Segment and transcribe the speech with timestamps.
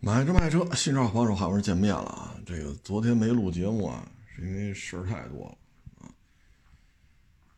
[0.00, 2.40] 买车卖车，新车好手，好不容易见面了啊！
[2.46, 5.58] 这个昨天没录节目啊，是因为事儿太多了
[5.98, 6.14] 啊。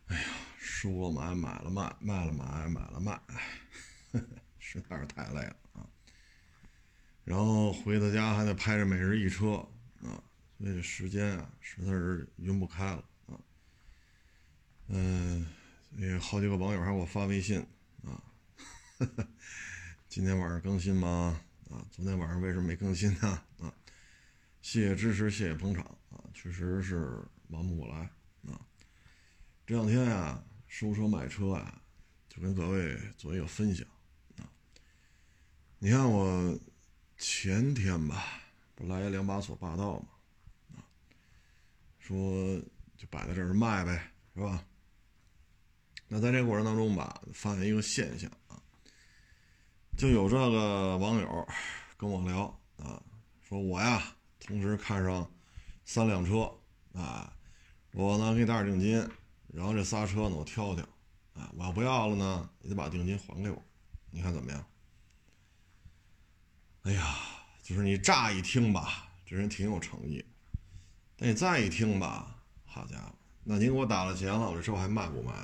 [0.07, 0.25] 哎呀，
[0.59, 3.21] 输了买，买了卖，卖了买，买了卖，
[4.59, 5.87] 实在是太累了啊。
[7.25, 9.57] 然后回到家还得拍着每日一车
[10.03, 10.17] 啊，
[10.59, 13.37] 所以时间啊实在是晕不开了啊。
[14.89, 15.47] 嗯，
[15.91, 17.61] 那好几个网友还给我发微信
[18.03, 18.17] 啊，
[20.09, 21.39] 今天晚上更新吗？
[21.71, 23.29] 啊，昨天晚上为什么没更新呢？
[23.61, 23.73] 啊，
[24.61, 28.11] 谢谢支持，谢谢捧场啊，确实是忙不过来
[28.53, 28.61] 啊。
[29.65, 31.81] 这两天呀，收车买车啊，
[32.29, 33.87] 就跟各位做一个分享
[34.37, 34.51] 啊。
[35.79, 36.59] 你看我
[37.17, 38.43] 前天吧，
[38.75, 40.09] 不来两把锁霸道嘛，
[40.75, 40.83] 啊，
[42.01, 42.61] 说
[42.97, 44.67] 就摆在这儿卖呗，是吧？
[46.09, 48.61] 那在这过程当中吧，发现一个现象啊。
[50.01, 51.47] 就有这个网友
[51.99, 52.45] 跟我聊
[52.79, 53.03] 啊，
[53.47, 54.03] 说我呀
[54.39, 55.31] 同时看上
[55.85, 56.51] 三辆车
[56.95, 57.31] 啊，
[57.93, 59.11] 我呢给你打点定金，
[59.49, 60.83] 然后这仨车呢我挑挑
[61.35, 63.63] 啊，我要不要了呢，你得把定金还给我，
[64.11, 64.67] 你看怎么样？
[66.85, 67.19] 哎呀，
[67.63, 70.25] 就是你乍一听吧，这人挺有诚意，
[71.15, 75.35] 但你再一听吧，好家伙，那您给我打了钱了，我这车还卖不卖？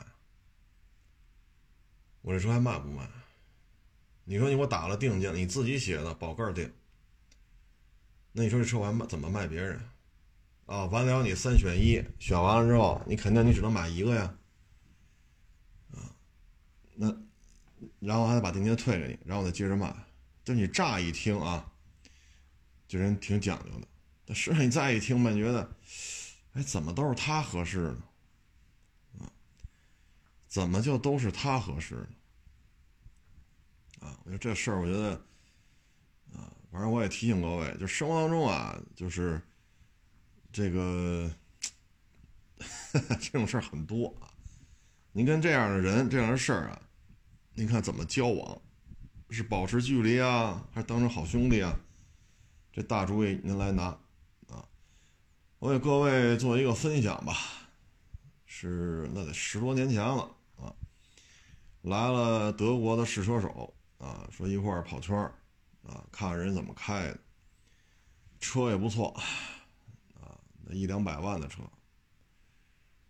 [2.22, 3.06] 我这车还卖不卖？
[4.28, 6.72] 你说你给我打了定金，你自己写的宝盖定，
[8.32, 9.80] 那你说这车我还卖怎么卖别人？
[10.66, 14.36] 啊，完了你三选一，选完了之后，你肯定你只能买一个呀，
[15.92, 16.10] 啊，
[16.96, 17.16] 那
[18.00, 19.94] 然后还得把定金退给你，然后再接着卖。
[20.44, 21.72] 就你乍一听啊，
[22.88, 23.86] 这人挺讲究的，
[24.24, 25.72] 但实际上你再一听吧，你觉得，
[26.54, 28.02] 哎，怎么都是他合适呢？
[29.20, 29.30] 啊，
[30.48, 32.08] 怎么就都是他合适呢？
[34.40, 35.10] 这事儿，我觉得，
[36.34, 39.40] 啊，反正我也提醒各位，就生活当中啊，就是
[40.52, 41.30] 这个
[43.20, 44.30] 这种事儿很多啊。
[45.12, 46.82] 您跟这样的人、这样的事儿啊，
[47.54, 48.60] 您看怎么交往？
[49.30, 51.78] 是保持距离啊，还是当成好兄弟啊？
[52.72, 53.84] 这大主意您来拿
[54.48, 54.68] 啊！
[55.58, 57.34] 我给各位做一个分享吧，
[58.44, 60.74] 是那得十多年前了啊，
[61.82, 63.72] 来了德国的试车手。
[63.98, 65.32] 啊，说一块儿跑圈儿，
[65.82, 67.18] 啊，看看人怎么开的，
[68.38, 69.08] 车也不错，
[70.14, 71.62] 啊，那一两百万的车，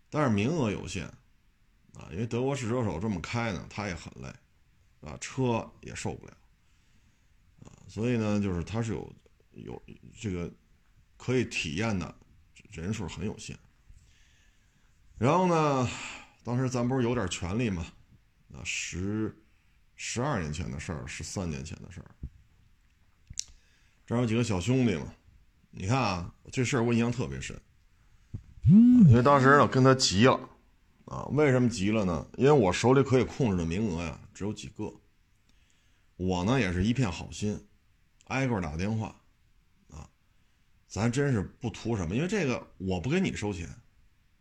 [0.09, 1.05] 但是名额有限，
[1.93, 4.33] 啊，因为德国试车手这么开呢，他也很累，
[5.01, 6.37] 啊，车也受不了，
[7.65, 9.13] 啊，所以呢，就是他是有
[9.51, 9.83] 有
[10.17, 10.49] 这个
[11.17, 12.15] 可以体验的
[12.71, 13.59] 人数很有限，
[15.17, 15.89] 然后呢，
[16.45, 17.85] 当时咱不是有点权利嘛，
[18.53, 19.35] 啊，十。
[19.97, 22.05] 十二年前的事儿，十三年前的事儿。
[24.05, 25.13] 这有几个小兄弟嘛？
[25.71, 27.59] 你看啊，这事儿我印象特别深，
[28.69, 30.39] 因为当时呢跟他急了
[31.05, 31.25] 啊。
[31.31, 32.25] 为什么急了呢？
[32.37, 34.93] 因为我手里可以控制的名额呀只有几个。
[36.15, 37.67] 我呢也是一片好心，
[38.25, 39.15] 挨个打电话
[39.89, 40.09] 啊。
[40.87, 43.67] 咱真是不图什么，因为这个我不给你收钱，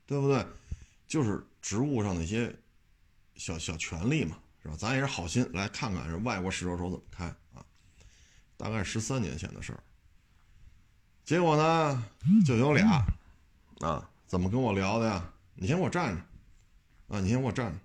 [0.06, 0.46] 对不对？
[1.06, 2.54] 就是职务上的一些
[3.34, 4.38] 小小权利嘛。
[4.66, 4.76] 是吧？
[4.76, 7.64] 咱也是好心来看看，这外国试车手怎么开啊？
[8.56, 9.78] 大概十三年前的事儿。
[11.24, 12.04] 结果呢，
[12.44, 13.04] 就有俩
[13.80, 15.32] 啊，怎么跟我聊的呀？
[15.54, 16.22] 你先给我站着
[17.14, 17.20] 啊！
[17.20, 17.78] 你先给我站着。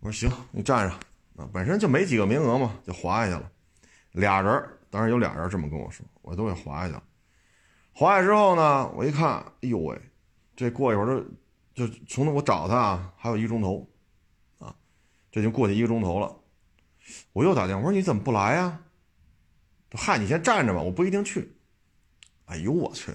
[0.00, 0.94] 我说行，你站着
[1.36, 1.48] 啊。
[1.52, 3.50] 本身就没几个名额嘛，就划下去了。
[4.12, 7.02] 俩人，当然有俩人这么跟我说，我都给划下去了。
[7.92, 10.00] 划下之后呢，我一看，哎呦喂，
[10.54, 11.24] 这过一会儿
[11.74, 13.88] 就就从那我找他啊，还有一钟头。
[15.32, 16.36] 这就过去一个钟头了，
[17.32, 18.78] 我又打电话，我说你怎么不来呀？
[19.92, 21.56] 嗨，你先站着吧，我不一定去。
[22.44, 23.12] 哎呦我去！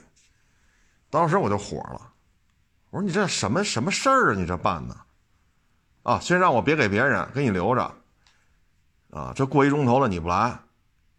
[1.10, 2.14] 当时我就火了，
[2.90, 4.36] 我说你这什么什么事儿啊？
[4.36, 4.98] 你这办的
[6.04, 6.20] 啊？
[6.20, 7.96] 先让我别给别人，给你留着
[9.12, 9.32] 啊！
[9.36, 10.60] 这过一钟头了你不来，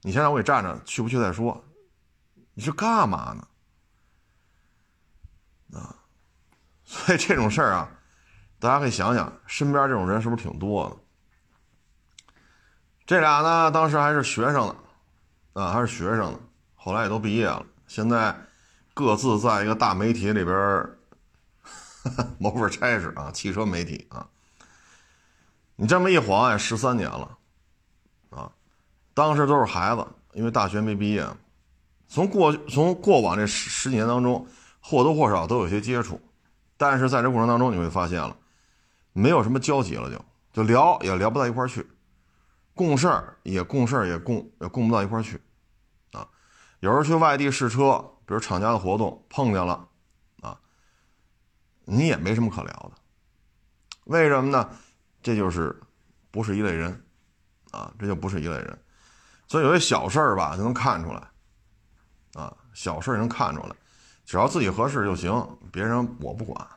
[0.03, 1.65] 你先让我给站着，去不去再说。
[2.55, 3.49] 你是干嘛呢？
[5.79, 5.95] 啊！
[6.85, 7.98] 所以这种事儿啊。
[8.61, 10.97] 大家可以想想，身边这种人是不是挺多的？
[13.07, 14.77] 这俩呢，当时还是学生呢，
[15.53, 16.41] 啊，还是学生呢，
[16.75, 18.37] 后来也都毕业了，现在
[18.93, 20.91] 各自在一个大媒体里边
[22.39, 24.27] 谋份差事啊，汽车媒体啊。
[25.77, 27.39] 你这么一晃也十三年了，
[28.31, 28.51] 啊，
[29.15, 31.25] 当时都是孩子，因为大学没毕业，
[32.09, 34.45] 从过从过往这十十几年当中，
[34.81, 36.21] 或多或少都有些接触，
[36.77, 38.37] 但是在这过程当中，你会发现了。
[39.13, 41.87] 没有什么交集了，就就聊也聊不到一块儿去，
[42.75, 45.41] 共事儿也共事儿也共也共不到一块儿去，
[46.13, 46.29] 啊，
[46.81, 49.89] 有时候去外地试车，比如厂家的活动碰见了，
[50.41, 50.59] 啊，
[51.85, 52.93] 你也没什么可聊的，
[54.05, 54.71] 为什么呢？
[55.21, 55.79] 这就是
[56.31, 57.05] 不是一类人，
[57.73, 58.79] 啊，这就不是一类人，
[59.49, 61.29] 所以有些小事儿吧就能看出来，
[62.35, 63.75] 啊，小事儿能看出来，
[64.25, 66.69] 只要自己合适就行，别人我不管，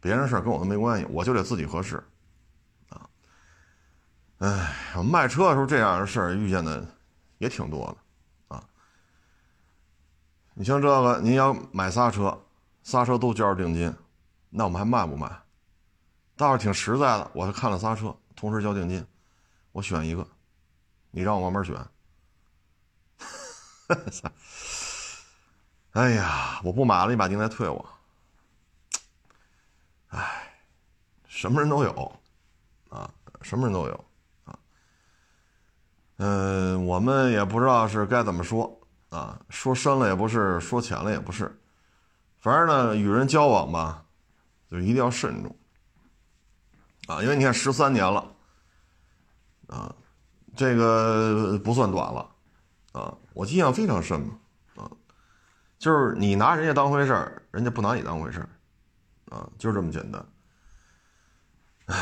[0.00, 1.96] 别人事跟我都没关系，我就得自己合适。
[2.88, 3.08] 啊
[4.38, 6.86] 哎，卖车的时候这样的事儿遇见的
[7.38, 8.64] 也挺多的，啊，
[10.54, 12.40] 你像这个，您要买仨车，
[12.84, 13.92] 仨车都交着定金，
[14.48, 15.28] 那我们还卖不卖？
[16.36, 19.04] 倒是挺实在的，我看了仨车，同时交定金，
[19.72, 20.24] 我选一个，
[21.10, 21.76] 你让我慢慢选。
[25.92, 27.97] 哎呀，我不买了，你把订单退我。
[30.08, 30.52] 哎，
[31.26, 32.20] 什么人都有，
[32.88, 33.10] 啊，
[33.42, 34.04] 什么人都有。
[34.44, 34.58] 啊。
[36.16, 41.60] 嗯，我们也不知道是该怎么说啊，说深了也不是，说浅了也不是，
[42.40, 44.04] 反正呢，与人交往吧，
[44.70, 45.56] 就一定要慎重。
[47.06, 48.34] 啊，因为你看十三年了
[49.68, 49.94] 啊，
[50.56, 52.30] 这个不算短了
[52.92, 54.38] 啊，我印象非常深嘛
[54.76, 54.90] 啊，
[55.78, 58.48] 就是你拿人家当回事儿，人家不拿你当回事儿
[59.30, 60.24] 啊，就这么简单。
[61.86, 61.96] 唉，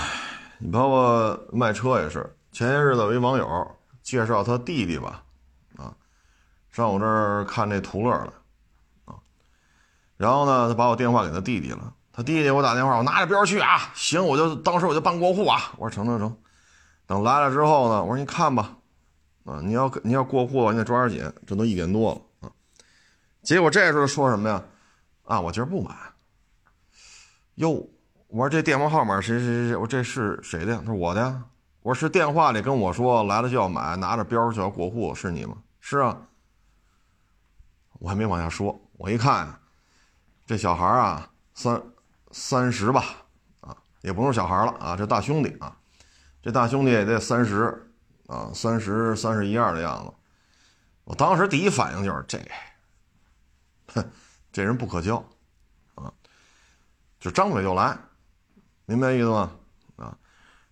[0.59, 3.73] 你包括卖车也是，前些日子有一网友。
[4.03, 5.25] 介绍他弟弟吧，
[5.77, 5.93] 啊，
[6.71, 8.33] 上我这儿看这途乐了，
[9.05, 9.19] 啊，
[10.17, 16.39] 然后呢，他把我电话给他弟弟了，他弟弟给我打电话，我拿着标去啊，行，我就当时我就办过户啊，我说成成成，
[17.05, 18.77] 等来了之后呢，我说你看吧，
[19.45, 22.53] 啊，你要你要过户，你得抓点紧，这都一点多了啊，
[23.43, 24.63] 结果这时候说什么呀？
[25.25, 25.93] 啊，我今儿不买，
[27.57, 27.89] 哟，
[28.29, 30.79] 我说这电话号码谁谁谁，我这是谁的呀？
[30.81, 31.43] 他说我的呀。
[31.81, 35.57] 我是电话里跟我说来了就要买，拿着标就要过户，是你吗？
[35.81, 36.21] 是啊。
[37.99, 39.59] 我还没往下说，我一看，
[40.45, 41.83] 这小孩啊，三
[42.31, 43.05] 三十吧，
[43.61, 45.75] 啊，也不是小孩了啊，这大兄弟啊，
[46.43, 47.91] 这大兄弟也得三十
[48.27, 50.13] 啊，三十三十一二的样子。
[51.05, 52.39] 我当时第一反应就是这，
[53.95, 54.05] 哼，
[54.53, 55.25] 这人不可交，
[57.27, 57.99] 就张嘴就来，
[58.85, 59.51] 明白意思吗？
[59.97, 60.17] 啊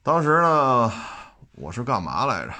[0.04, 0.92] 当时呢，
[1.54, 2.52] 我是干嘛来着？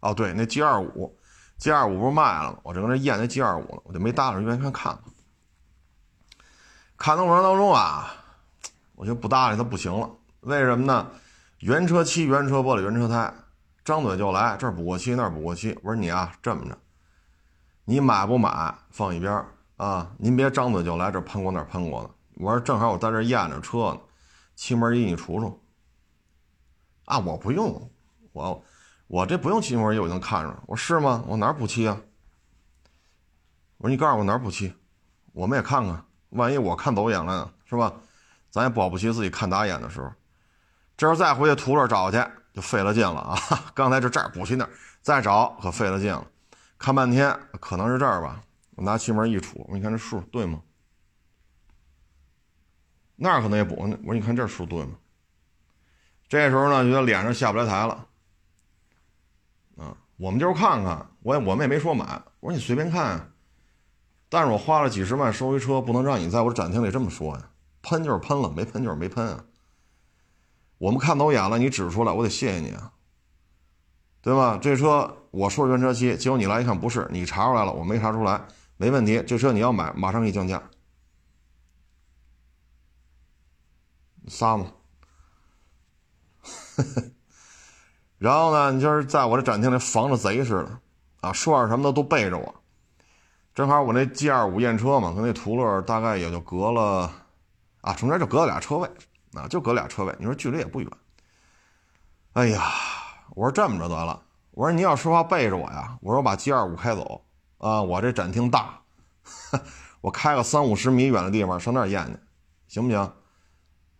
[0.00, 1.14] 哦，对，那 G 二五
[1.58, 2.58] ，G 二五不是卖了吗？
[2.62, 4.98] 我正搁那验那 G 二五呢，我就没搭理，愿意看看
[6.96, 7.14] 看。
[7.14, 8.10] 的过程当中啊，
[8.94, 10.08] 我就不搭理他不行了。
[10.40, 11.10] 为什么呢？
[11.58, 13.30] 原车漆、原车玻璃、原车胎，
[13.84, 15.78] 张嘴就来，这儿补过漆，那儿补过漆。
[15.82, 16.78] 我说你啊，这么着，
[17.84, 19.44] 你买不买放一边
[19.76, 20.10] 啊？
[20.16, 22.10] 您别张嘴就来，这喷过那喷过的。
[22.40, 24.00] 我说正好我在这验着车呢，
[24.56, 25.54] 气门仪你杵杵。
[27.04, 27.90] 啊，我不用，
[28.32, 28.64] 我
[29.08, 30.56] 我这不用漆膜仪，我就能看出来。
[30.66, 31.22] 我说是吗？
[31.26, 32.00] 我哪儿补漆啊？
[33.76, 34.72] 我说你告诉我哪儿补漆，
[35.32, 37.92] 我们也看看，万一我看走眼了呢，是吧？
[38.50, 40.10] 咱也保不齐自己看打眼的时候。
[40.96, 43.38] 这要再回去图乐找去，就费了劲了啊！
[43.74, 44.70] 刚才就这儿补漆那儿，
[45.02, 46.26] 再找可费了劲了。
[46.78, 48.40] 看半天，可能是这儿吧？
[48.76, 50.60] 我拿漆门一杵，你看这数对吗？
[53.22, 54.92] 那可能也不，我说你看这数对吗？
[56.26, 58.06] 这时候呢，觉得脸上下不来台了，
[59.76, 63.32] 啊，我们就是看看，我我们也没说买，我说你随便看，
[64.30, 67.50] 但是我花了几十万收一车，不能让你在我展厅里这么说呀，
[67.82, 69.44] 喷就是喷了，没喷就是没喷啊，
[70.78, 72.92] 我们看走眼了，你指出来，我得谢谢你啊，
[74.22, 74.58] 对吧？
[74.62, 78.40] 这车我说原车漆，结果你来一看不是，你查出来了，我没查出来，
[78.78, 80.62] 没问题，这车你要买，马上给你降价，
[84.30, 84.66] 仨嘛？
[88.16, 90.80] 然后呢，你就是在我这展厅里防着贼似的，
[91.20, 92.54] 啊，说点什么的都背着我。
[93.54, 97.10] 正好我那 G 二五验车嘛，跟那途乐大概也就隔了，
[97.80, 98.88] 啊，中间就隔了俩车位，
[99.34, 100.14] 啊，就隔俩车位。
[100.18, 100.90] 你说距离也不远。
[102.34, 102.62] 哎呀，
[103.34, 104.22] 我说这么着得了，
[104.52, 107.24] 我说你要说话背着我呀，我说把 G 二五开走，
[107.58, 108.80] 啊，我这展厅大，
[110.00, 112.18] 我开个三五十米远的地方上那儿验去，
[112.68, 113.12] 行不行？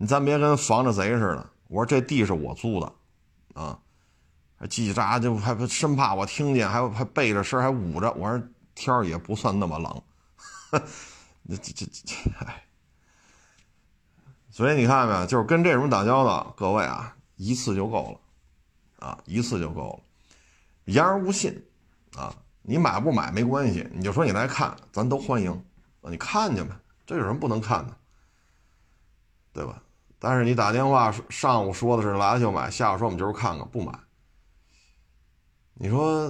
[0.01, 1.51] 你咱别跟防着贼似的。
[1.69, 2.93] 我说这地是我租的，
[3.53, 3.79] 啊，
[4.57, 8.11] 还叽叽喳喳，就还生怕我听见，还还背着声还捂着。
[8.13, 8.43] 我说
[8.75, 10.03] 天儿也不算那么冷，
[11.51, 12.15] 这这这，
[12.47, 12.65] 哎，
[14.51, 18.11] 所以你看见没有，就是跟这种打交道，各位啊，一次就够
[18.99, 20.01] 了，啊，一次就够了，
[20.87, 21.63] 言而无信，
[22.17, 25.53] 啊，你买不买没关系，你就说你来看，咱都欢迎，
[26.01, 26.73] 啊，你看见没？
[27.07, 27.97] 这有什么不能看的，
[29.53, 29.83] 对吧？
[30.21, 33.93] 但是你打电话上午说的是来了就买，下午说我们就是看看不买。
[35.75, 36.29] 你说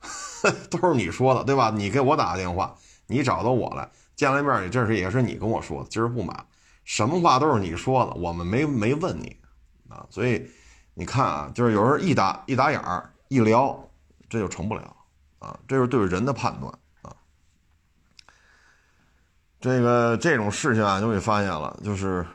[0.68, 1.70] 都是你说的对吧？
[1.70, 2.76] 你给我打个电话，
[3.06, 6.44] 你找到我来见了面，你这是也是你跟我说的，今儿不买，
[6.84, 9.40] 什么话都是你说的，我们没没问你
[9.88, 10.04] 啊。
[10.10, 10.50] 所以
[10.94, 13.88] 你看啊，就是有时候一打一打眼儿一聊，
[14.28, 14.96] 这就成不了
[15.38, 15.56] 啊。
[15.68, 17.14] 这是对人的判断啊。
[19.60, 22.26] 这个这种事情啊，就会发现了，就是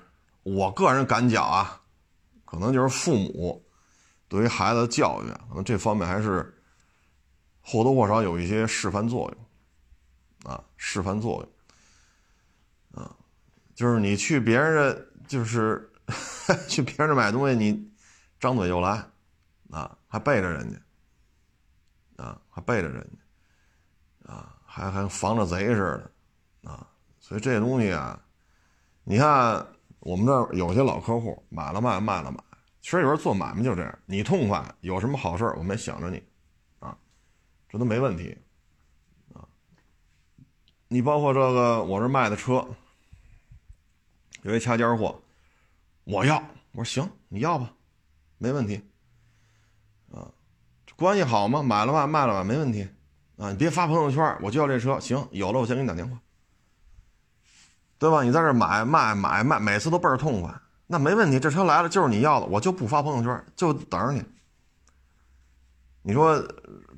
[0.55, 1.81] 我个人感觉啊，
[2.45, 3.63] 可能就是父母。
[4.29, 6.53] 对于孩子的教育，可能这方面还是
[7.61, 9.33] 或多或少有一些示范作
[10.43, 11.41] 用，啊，示范作
[12.93, 13.15] 用，啊，
[13.73, 15.89] 就是你去别人的，就是
[16.67, 17.89] 去别人买东西，你
[18.37, 19.01] 张嘴就来，
[19.69, 20.69] 啊，还背着人
[22.17, 23.01] 家，啊，还背着人
[24.25, 26.11] 家，啊，还还防着贼似
[26.63, 26.85] 的，啊，
[27.17, 28.21] 所以这东西啊，
[29.05, 29.65] 你看
[30.07, 32.41] 我们这儿有些老客户买了卖，卖了买。
[32.79, 36.23] 其实有时候做买卖就这样，你痛快，有什么好事儿我们也想着你，
[36.79, 36.97] 啊，
[37.67, 38.37] 这都没问题，
[39.33, 39.43] 啊，
[40.87, 42.65] 你包括这个我这卖的车，
[44.43, 45.21] 有一掐尖货，
[46.05, 47.73] 我要，我说行，你要吧，
[48.37, 48.81] 没问题，
[50.09, 50.31] 啊，
[50.95, 51.61] 关系好吗？
[51.61, 52.87] 买了卖，卖了吧，没问题，
[53.35, 56.17] 啊，你别发朋友圈，我就要这车，行，有了我先给你打电话，
[57.99, 58.23] 对吧？
[58.23, 60.53] 你在这买卖买卖，每次都倍儿痛快。
[60.85, 64.23] 那没问题，这车来了就是你要的，我就不发朋友圈，就等着你。
[66.03, 66.41] 你说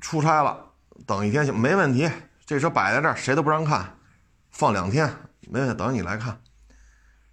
[0.00, 0.56] 出差了，
[1.06, 2.08] 等一天行，没问题。
[2.46, 3.96] 这车摆在这儿，谁都不让看，
[4.50, 5.12] 放两天，
[5.48, 6.40] 没问题，等着你来看。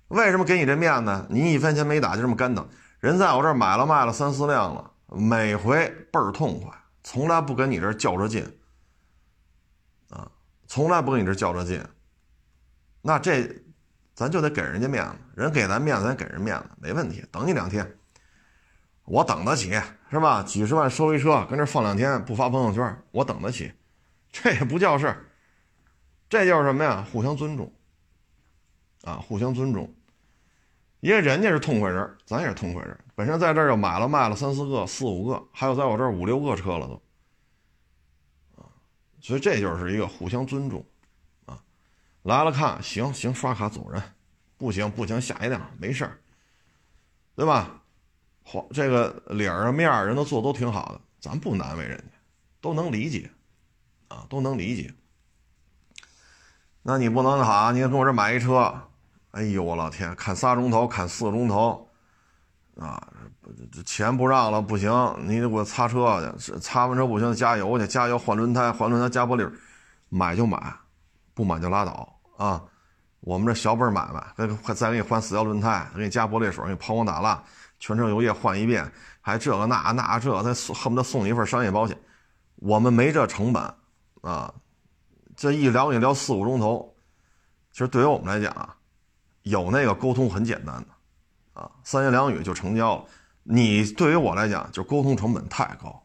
[0.08, 1.26] 为什么给你这面子？
[1.30, 2.68] 你一分钱没打就这么干等，
[3.00, 6.72] 人在我这儿买了卖了三四辆了，每回倍儿痛快，
[7.04, 8.44] 从来不跟你这较着劲。
[10.10, 10.32] 啊，
[10.68, 11.84] 从来不跟你这较着劲。
[13.02, 13.64] 那这。
[14.18, 17.24] 咱就得给人家面子，人给咱面子，咱给人面子，没问题。
[17.32, 17.88] 等你两天，
[19.04, 20.42] 我等得起，是吧？
[20.42, 23.72] 几十万收一车，跟这放两天，不发朋友圈，我等得起，
[24.32, 25.16] 这也不叫事，
[26.28, 27.06] 这就是什么呀？
[27.12, 27.72] 互相尊重，
[29.04, 29.94] 啊，互相尊重。
[31.02, 33.00] 因为人家是痛快人，咱也是痛快人。
[33.14, 36.94] 本身在这儿又买了卖了三四个、四五个，还有在我这儿五六个车了都，
[38.64, 38.66] 啊，
[39.22, 40.84] 所以这就是一个互相尊重。
[42.28, 44.04] 来了看行行刷卡走人，
[44.58, 46.20] 不行不行下一辆没事儿，
[47.38, 47.82] 对吧？
[48.44, 52.04] 黄这个脸儿面儿人都做都挺好的，咱不难为人家，
[52.60, 53.32] 都能理解，
[54.10, 54.94] 啊都能理解。
[56.82, 58.78] 那你不能好，你跟我这买一车，
[59.32, 61.90] 哎呦我老天，砍仨钟头砍四个钟头，
[62.78, 63.08] 啊
[63.72, 64.92] 这钱不让了不行，
[65.22, 69.50] 你得给我擦车去，擦完车不行加油去，加油换轮胎换轮胎加玻璃，
[70.10, 70.76] 买就买，
[71.34, 72.17] 不买就拉倒。
[72.38, 72.64] 啊，
[73.20, 77.44] 我们这小本买卖，再再给你换四条轮胎，给你加玻璃水，给你抛光打蜡，
[77.80, 78.90] 全车油液换一遍，
[79.20, 82.00] 还这个那那这，再恨不得送你一份商业保险。
[82.56, 83.62] 我们没这成本
[84.22, 84.54] 啊，
[85.36, 86.96] 这一聊你聊四五钟头，
[87.72, 88.76] 其实对于我们来讲啊，
[89.44, 93.06] 有那个沟通很简单的啊，三言两语就成交了。
[93.44, 96.04] 你对于我来讲，就沟通成本太高，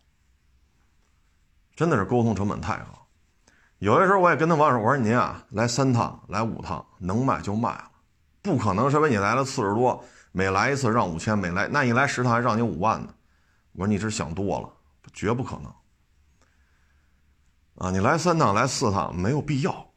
[1.75, 3.02] 真的是沟通成本太高。
[3.83, 7.91] 有的时候我也跟他网友说：“我说您啊，来三趟，来五趟，能卖就卖了，
[8.41, 13.13] 不可能说为你来了四十多，每来一次让五千，每来那你来十趟还让你五万呢。”
[13.75, 14.73] 我说：“你是想多了，
[15.13, 15.75] 绝不可能。
[17.75, 19.91] 啊，你来三趟，来四趟没有必要，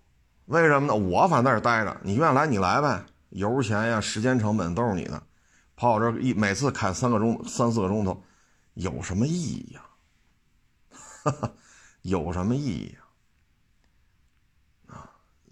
[0.46, 0.96] 为什么呢？
[0.96, 5.22] 我反正在这待着，你愿意来你来呗，油钱呀、时间成本都是你的，
[5.76, 8.20] 跑我这一每次开三个钟、三四个钟头，
[8.74, 9.82] 有什么意义呀？
[11.22, 11.52] 哈哈，
[12.02, 12.98] 有什么意义？”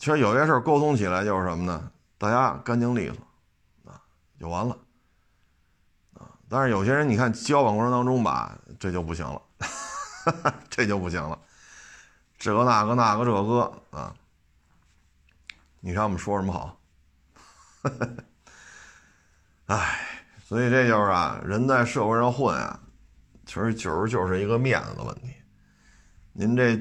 [0.04, 1.90] 其实有些事儿沟通起来就是什么呢？
[2.18, 3.16] 大家干净利索，
[3.90, 3.96] 啊，
[4.38, 4.78] 就完了，
[6.16, 6.28] 啊。
[6.50, 9.42] 但是有些人你看交往过程当中吧，这就不行了，
[10.70, 11.40] 这就不行了，
[12.38, 14.14] 这个那个那个这个啊。
[15.80, 16.78] 你看我们说什么好？
[19.68, 20.00] 哎，
[20.44, 22.78] 所以这就是啊，人在社会上混啊，
[23.46, 25.34] 其实就是就是一个面子的问题。
[26.34, 26.78] 您这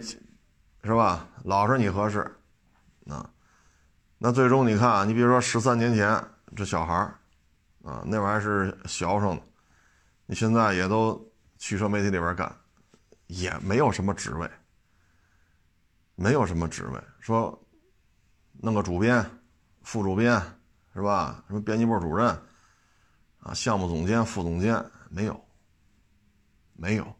[0.82, 1.24] 是吧？
[1.44, 2.28] 老实你合适。
[3.08, 3.28] 啊，
[4.18, 7.18] 那最终你看啊，你比如说十三年前这小孩儿，
[7.82, 9.40] 啊，那玩意儿是学生，
[10.26, 11.20] 你现在也都
[11.58, 12.54] 汽车媒体里边干，
[13.26, 14.48] 也没有什么职位，
[16.14, 17.60] 没有什么职位，说
[18.52, 19.28] 弄个主编、
[19.82, 20.40] 副主编
[20.94, 21.42] 是吧？
[21.48, 22.28] 什么编辑部主任
[23.40, 24.80] 啊、项目总监、副总监
[25.10, 25.44] 没有，
[26.74, 27.16] 没有，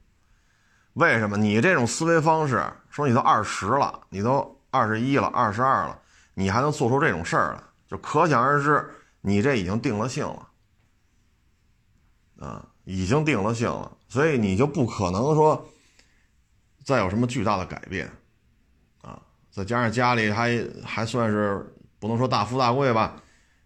[0.92, 1.36] 为什么？
[1.36, 4.61] 你这种思维方式，说你都二十了，你都。
[4.72, 6.00] 二十一了，二十二了，
[6.32, 8.88] 你还能做出这种事儿来，就可想而知，
[9.20, 10.48] 你这已经定了性了，
[12.40, 15.68] 啊，已经定了性了，所以你就不可能说
[16.82, 18.10] 再有什么巨大的改变，
[19.02, 23.22] 啊，再加上家里还还算是不能说大富大贵吧，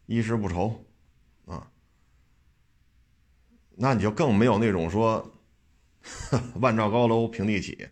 [0.07, 0.85] 衣食不愁，
[1.47, 1.69] 啊，
[3.77, 5.33] 那你就更没有那种说
[6.61, 7.89] 万丈高楼平地起，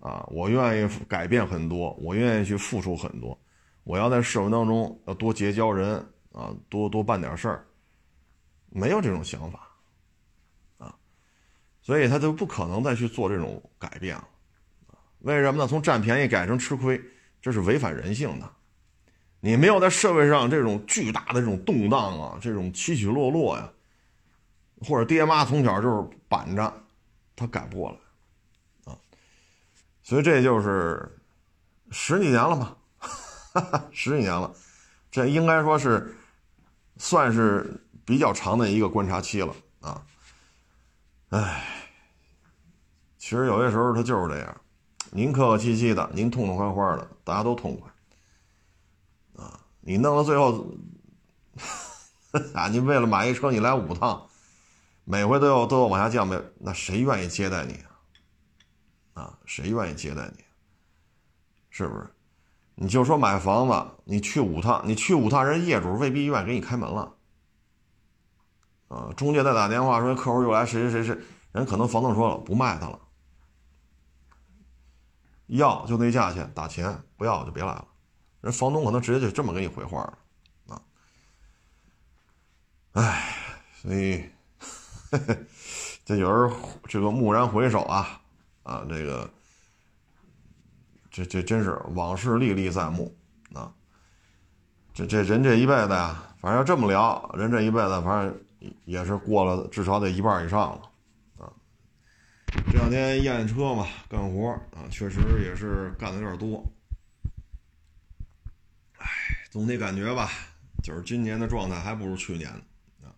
[0.00, 3.38] 啊，我愿意改变很多，我愿意去付出很多，
[3.84, 5.96] 我要在社会当中要多结交人
[6.32, 7.66] 啊，多多办点事儿，
[8.68, 9.60] 没有这种想法。
[10.78, 10.94] 啊
[11.82, 14.28] 所以他就不可能再去做这种改变了，
[15.20, 15.68] 为什么呢？
[15.68, 17.00] 从占便宜改成吃亏，
[17.40, 18.52] 这是违反人性的。
[19.38, 23.72] 你没有在社会上这种巨大的这种动荡啊，这种起起落落呀，
[24.80, 26.72] 或者爹妈从小就是板着，
[27.36, 27.96] 他改不过来。
[30.06, 31.18] 所以这就是
[31.90, 32.76] 十几年了嘛，
[33.90, 34.54] 十几年了，
[35.10, 36.16] 这应该说是
[36.96, 40.06] 算是比较长的一个观察期了啊。
[41.30, 41.72] 唉。
[43.18, 44.60] 其实有些时候他就是这样，
[45.10, 50.68] 您客客气气的，您痛痛快快的，大家都痛快，啊，你弄到最后，
[52.54, 54.28] 啊， 你为了买一车你来五趟，
[55.02, 57.95] 每回都要都要往下降呗，那谁愿意接待你啊？
[59.16, 60.44] 啊，谁愿意接待你？
[61.70, 62.06] 是不是？
[62.74, 67.14] 你就说买房子，你去五趟，你去五趟，人业主未必愿意给你开门了，
[68.88, 71.18] 啊，中介再打电话说客户又来谁谁谁谁，
[71.52, 73.00] 人可能房东说了不卖他了。
[75.46, 77.88] 要就那价钱打钱，不要就别来了。
[78.42, 80.18] 人房东可能直接就这么给你回话了
[80.68, 80.82] 啊！
[82.92, 83.34] 哎，
[83.80, 84.28] 所以
[86.04, 86.52] 这有人
[86.88, 88.20] 这个蓦然回首啊
[88.66, 89.30] 啊，这个
[91.08, 93.16] 这这真是往事历历在目
[93.54, 93.72] 啊！
[94.92, 98.42] 这这人这一辈子呀，反正要这么聊，人这一辈子反正
[98.84, 100.90] 也是过了至少得一半以上了。
[102.72, 106.64] 这两天验车嘛，干活啊，确实也是干的有点多。
[108.98, 109.06] 哎，
[109.50, 110.28] 总体感觉吧，
[110.82, 112.50] 就是今年的状态还不如去年
[113.04, 113.14] 啊，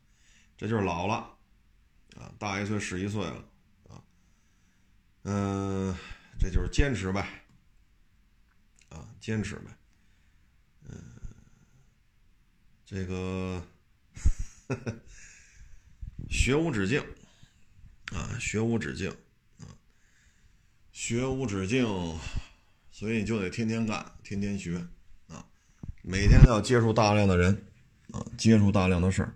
[0.59, 1.15] 这就是老了
[2.19, 3.37] 啊，大一岁十一岁了
[5.25, 5.95] 嗯，
[6.39, 7.29] 这就是坚持呗，
[8.89, 9.77] 啊，坚持呗。
[10.89, 10.99] 嗯，
[12.85, 13.63] 这个
[16.31, 17.01] 学无止境
[18.13, 19.11] 啊，学无止境。
[19.11, 19.17] 啊
[20.91, 21.87] 学无止境，
[22.91, 24.85] 所以你就得天天干，天天学
[25.29, 25.47] 啊！
[26.03, 27.67] 每天都要接触大量的人
[28.11, 29.33] 啊，接触大量的事儿。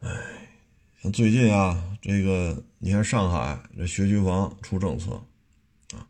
[0.00, 0.39] 哎，
[1.02, 5.12] 像最近啊，这个你看上海这学区房出政策
[5.92, 6.06] 啊，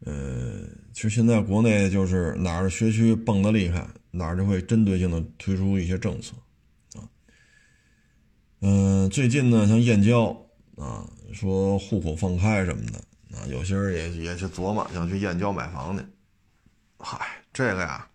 [0.00, 6.34] 呃，其实现在国内就是哪儿学区蹦得厉害，哪儿就会针对性的推出一些政策
[6.96, 7.08] 啊。
[8.60, 10.30] 嗯，最近呢，像燕郊
[10.76, 11.08] 啊。
[11.32, 12.98] 说户口放开什么的
[13.34, 16.04] 啊，有些人也也去琢磨想去燕郊买房去。
[16.98, 18.06] 嗨，这个呀，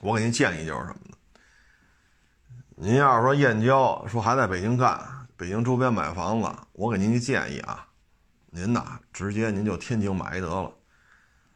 [0.00, 1.15] 我给您建议就是什么呢？
[2.78, 5.00] 您要是说燕郊说还在北京干，
[5.34, 7.88] 北京周边买房子，我给您一建议啊，
[8.50, 10.70] 您呐直接您就天津买得了，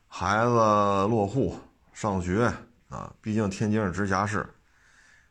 [0.09, 1.59] 孩子落户
[1.93, 2.51] 上学
[2.89, 4.49] 啊，毕竟天津是直辖市，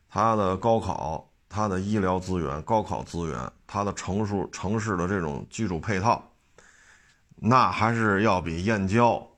[0.08, 1.26] 他的高考。
[1.52, 6.22] 它的医疗资源、高考资源，它的城市城市的这种基础配套，
[7.34, 9.28] 那还是要比燕郊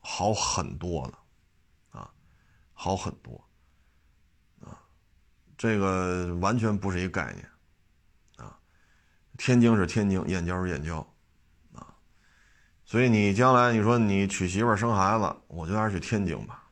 [0.00, 2.10] 好很多的，啊，
[2.72, 3.40] 好很多，
[5.60, 7.46] 这个完全不是一个概念，
[8.38, 8.56] 啊，
[9.36, 11.06] 天津是天津，燕郊是燕郊，
[11.74, 11.86] 啊，
[12.86, 16.64] 所以你将来你说你娶媳妇生孩子，我觉得还是去天津吧，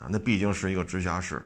[0.00, 1.42] 啊，那毕竟是一个直辖市。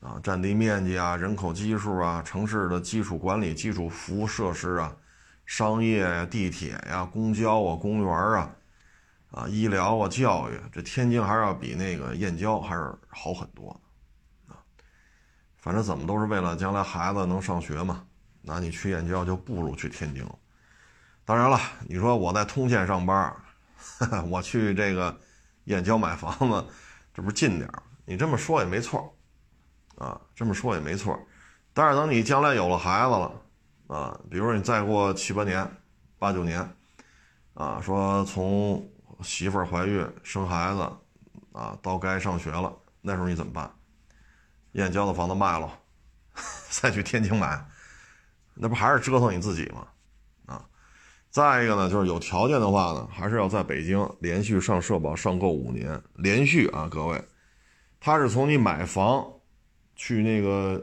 [0.00, 4.94] 啊，占地面积啊，人口基数啊，城市的基础管理、基础服务设施啊，
[5.46, 8.54] 商业呀、地铁呀、公交啊、公园啊，
[9.30, 13.80] 啊，医疗啊、教育，这天津还是要比那个燕郊还是好很多，
[15.60, 18.04] 反正怎么都是为了将来孩子能上学嘛，
[18.42, 20.26] 那你去燕郊就不如去天津。
[21.24, 23.34] 当然了，你说我在通县上班，
[24.28, 25.16] 我去这个
[25.64, 26.64] 燕郊买房子，
[27.14, 27.82] 这不是近点儿？
[28.04, 29.14] 你这么说也没错。
[29.96, 31.18] 啊，这么说也没错，
[31.74, 33.32] 但是等你将来有了孩子了，
[33.88, 35.70] 啊，比如说你再过七八年、
[36.18, 36.66] 八九年，
[37.52, 38.82] 啊，说从
[39.20, 40.90] 媳妇儿怀孕生孩子，
[41.52, 43.70] 啊，到该上学了，那时候你怎么办？
[44.72, 45.78] 燕郊的房子卖了，
[46.70, 47.66] 再去天津买，
[48.54, 49.86] 那不还是折腾你自己吗？
[50.46, 50.64] 啊，
[51.30, 57.24] 再一个呢，就是有条件的话呢，还是要在北京连续上社保上够五年，连续啊，各位，
[57.98, 59.24] 他是从你买房。
[59.96, 60.82] 去那个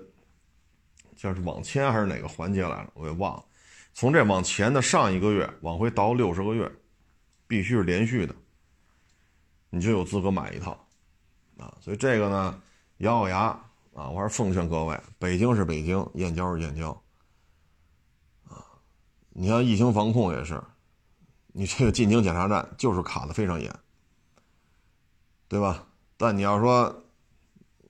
[1.15, 3.43] 叫是网签还是哪个环节来了，我也忘了。
[3.91, 6.71] 从这往前的上一个月往回倒六十个月，
[7.47, 8.35] 必须是连续的，
[9.71, 10.87] 你就有资格买一套
[11.57, 11.73] 啊。
[11.81, 12.61] 所以这个呢，
[12.97, 13.59] 咬咬牙
[13.97, 16.91] 啊，我还是奉劝各位，北京是北京，燕郊是燕郊
[18.47, 18.61] 啊。
[19.29, 20.61] 你像疫情防控也是，
[21.47, 23.75] 你这个进京检查站就是卡的非常严，
[25.47, 25.87] 对吧？
[26.15, 27.03] 但你要说，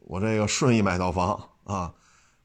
[0.05, 1.93] 我这个顺义买套房啊，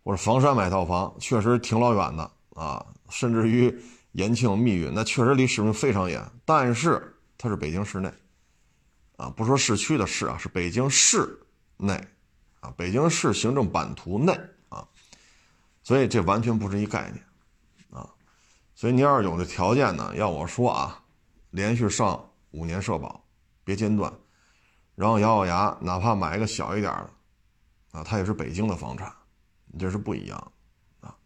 [0.02, 6.28] 或者房山买套房，确实挺老远的啊，甚至于延庆、密云，那确实离市民非常远。
[6.44, 8.12] 但是它是北京市内，
[9.18, 11.46] 啊，不说市区的市啊，是北京市
[11.76, 12.04] 内，
[12.62, 14.32] 啊，北京市行政版图内
[14.70, 14.88] 啊，
[15.82, 17.22] 所以这完全不是一概念，
[17.90, 18.08] 啊，
[18.74, 21.02] 所以你要是有这条件呢，要我说啊，
[21.50, 23.22] 连续上五年社保，
[23.64, 24.10] 别间断。
[24.94, 29.12] 然后咬咬牙，哪怕买一个小一点的，啊，它也是北京的房产，
[29.78, 30.52] 这是不一样，
[31.00, 31.16] 啊。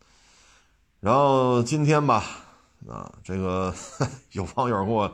[1.00, 2.24] 然后今天吧，
[2.88, 3.74] 啊，这个
[4.32, 5.12] 有网友给我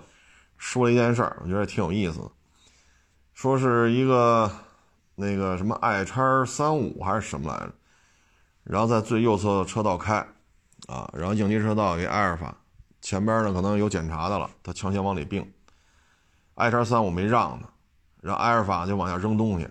[0.56, 2.30] 说了一件事儿，我觉得挺有意思，
[3.32, 4.52] 说是一个
[5.22, 7.72] 那个什么 i 叉三五还是什么来着，
[8.64, 10.16] 然后在最右侧车道开，
[10.88, 12.52] 啊，然后应急车道有埃尔法，
[13.00, 15.48] 前边呢可能有检查的了，他强行往里并
[16.56, 17.68] ，i 叉三五没让呢。
[18.20, 19.68] 然后埃尔法就往下扔东西，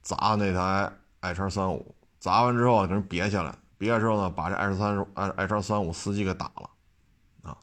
[0.00, 6.70] 砸那台 i 叉三五，砸完之后给人别下来，别下之后呢，把这 i 叉三 i i 叉三五司机给打了，
[7.42, 7.56] 啊！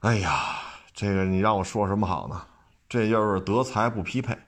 [0.00, 0.58] 哎呀，
[0.92, 2.46] 这个你让我说什么好呢？
[2.88, 4.38] 这就是德才不匹配，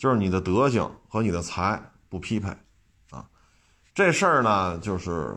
[0.00, 2.48] 就是你的德行和你的才不匹配，
[3.10, 3.28] 啊，
[3.92, 5.36] 这事儿呢，就是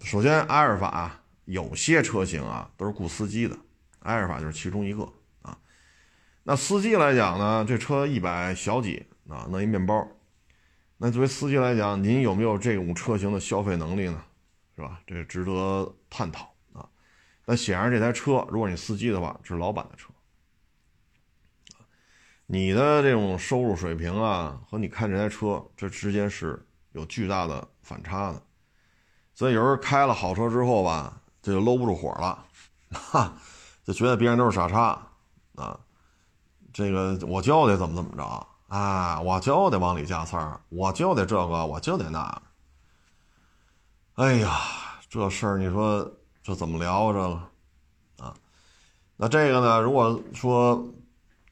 [0.00, 3.56] 首先埃尔法有些车型啊都是雇司机的，
[4.00, 5.08] 埃尔法就是其中一个
[5.42, 5.56] 啊。
[6.42, 10.04] 那司机来讲呢，这车一百小几啊，弄一面包。
[10.96, 14.20] 那作为司机来讲，您有没有这种车型的消费能力呢？
[14.74, 15.00] 是吧？
[15.06, 16.88] 这值得探讨啊。
[17.44, 20.11] 那显然这台车，如果你司机的话，是老板的车。
[22.52, 26.62] 你的这种收入水平啊，和你看这台车，这之间是
[26.92, 28.42] 有巨大的反差的。
[29.32, 32.44] 所以有时候开了好车之后吧，就搂不住火了，
[32.92, 33.32] 哈，
[33.84, 35.00] 就觉得别人都是傻叉
[35.54, 35.80] 啊。
[36.74, 39.18] 这个我就得怎么怎么着啊！
[39.22, 42.42] 我就得往里加刺儿，我就得这个，我就得那。
[44.16, 44.60] 哎呀，
[45.08, 46.06] 这事儿你说
[46.42, 48.34] 这怎么聊这个啊？
[49.16, 49.80] 那这个呢？
[49.80, 50.86] 如果说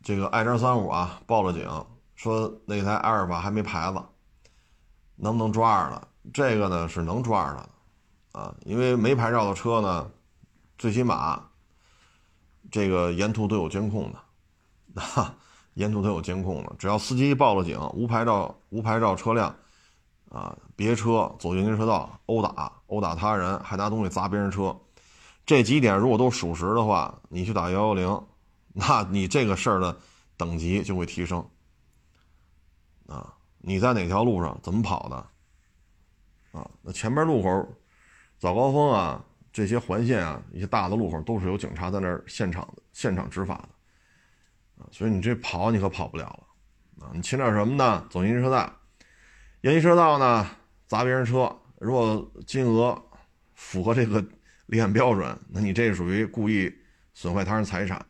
[0.02, 1.68] 这个爱车三五啊报了警，
[2.14, 4.02] 说那台阿尔法还没牌子，
[5.16, 6.08] 能不能抓着了？
[6.32, 10.10] 这个呢是能抓着的啊，因为没牌照的车呢，
[10.78, 11.42] 最起码
[12.70, 14.18] 这个沿途都有监控的。
[15.00, 15.32] 哈，
[15.74, 19.54] 沿途都有监控的，只要司机报了警，无牌照无牌照车辆，
[20.28, 24.76] 啊，别车走应急车道，殴打殴打他人，还拿东西砸别人车，
[25.46, 28.22] 这几点如果都属实的话，你去打幺幺零，
[28.72, 29.98] 那你这个事儿的
[30.37, 31.44] 等级就会提升。
[33.06, 35.16] 啊，你在哪条路上怎么跑的？
[36.59, 37.68] 啊，那前面路口
[38.38, 43.68] 早高峰啊，这些环线啊，一些大的路口都是有警察在那儿现场现场执法的。
[44.90, 48.06] 所以你这跑你可跑不了了，啊，你骑点什么呢？
[48.09, 48.72] 走应急车道，
[49.61, 50.48] 应急车道呢
[50.87, 53.00] 砸别人车，如果金额
[53.54, 54.24] 符合这个
[54.66, 56.72] 立案标准，那你这属于故意
[57.12, 58.04] 损坏他人财产，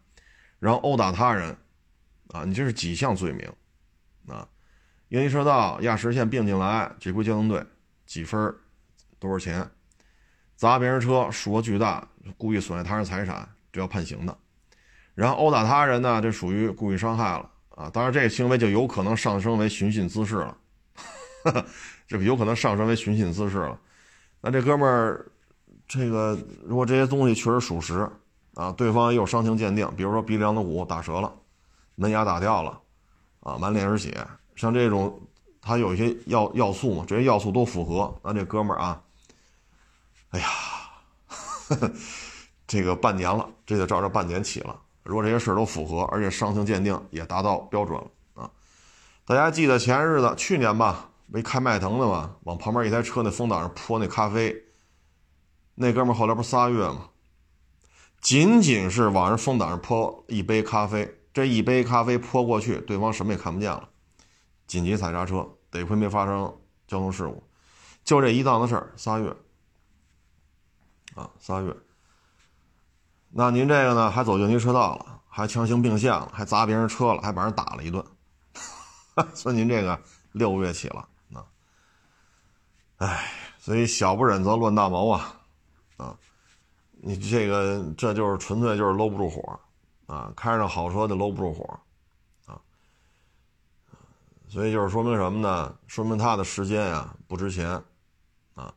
[0.60, 1.56] 然后殴打他人，
[2.28, 3.52] 啊，你这是几项罪名，
[4.28, 4.46] 啊，
[5.08, 7.64] 应急车道压实线并进来，这归交通队，
[8.06, 8.54] 几分
[9.18, 9.68] 多少钱？
[10.54, 14.38] 砸别人车数额巨大，故意损害他人财产，这要判刑的。
[15.14, 17.90] 然后殴打他人呢，这属于故意伤害了啊！
[17.90, 20.56] 当然，这个行为就有可能上升为寻衅滋事了，
[22.06, 23.80] 这个有可能上升为寻衅滋事了。
[24.42, 25.26] 那这哥们儿，
[25.88, 28.08] 这个如果这些东西确实属实
[28.54, 31.32] 啊，对方也有伤情鉴定，比如说鼻梁的骨打折了，
[31.94, 32.80] 门牙打掉了，
[33.40, 35.20] 啊，满脸是血，像这种
[35.60, 39.02] 他有一些要要素嘛，这些要素都符合，那这哥们儿啊，
[40.30, 40.46] 哎呀，
[42.66, 44.78] 这个半年了，这得照着半年起了。
[45.02, 48.50] 如果这些事儿都符合，而且伤情鉴定也达到标准了啊！
[49.24, 54.54] 大家记得前日子去年吧，没开迈腾的嘛，往旁边一台车那风挡上泼那咖啡，
[55.74, 57.08] 那哥们后来不仨月吗？
[58.20, 63.88] 仅仅是往人风挡上泼一杯咖啡，这一杯咖啡泼过去，对方什么也看不见了，
[64.66, 66.54] 紧急踩刹车，得亏没发生
[66.86, 67.42] 交通事故，
[68.04, 69.34] 就这一档子事儿，仨月。
[71.14, 71.74] 啊，仨月。
[73.30, 78.04] 那您这个呢，还走应急车道了，还强行并线了，还砸别人车了，还把人打了一顿，
[79.34, 80.00] 所以您这个
[80.32, 81.46] 六个月起了啊！
[82.98, 85.39] 唉，所以小不忍则乱大谋，啊，
[87.02, 89.58] 你这个这就是纯粹就是搂不住火，
[90.06, 91.80] 啊，开上好车就搂不住火，
[92.44, 92.60] 啊，
[94.48, 95.74] 所以就是说明什么呢？
[95.86, 97.82] 说明他的时间呀不值钱，
[98.54, 98.74] 啊，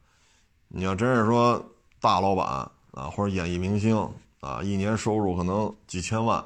[0.69, 1.61] 你要真是说
[1.99, 2.47] 大老板
[2.91, 4.09] 啊或者演艺明星
[4.39, 6.43] 啊，一年收入可能几千万，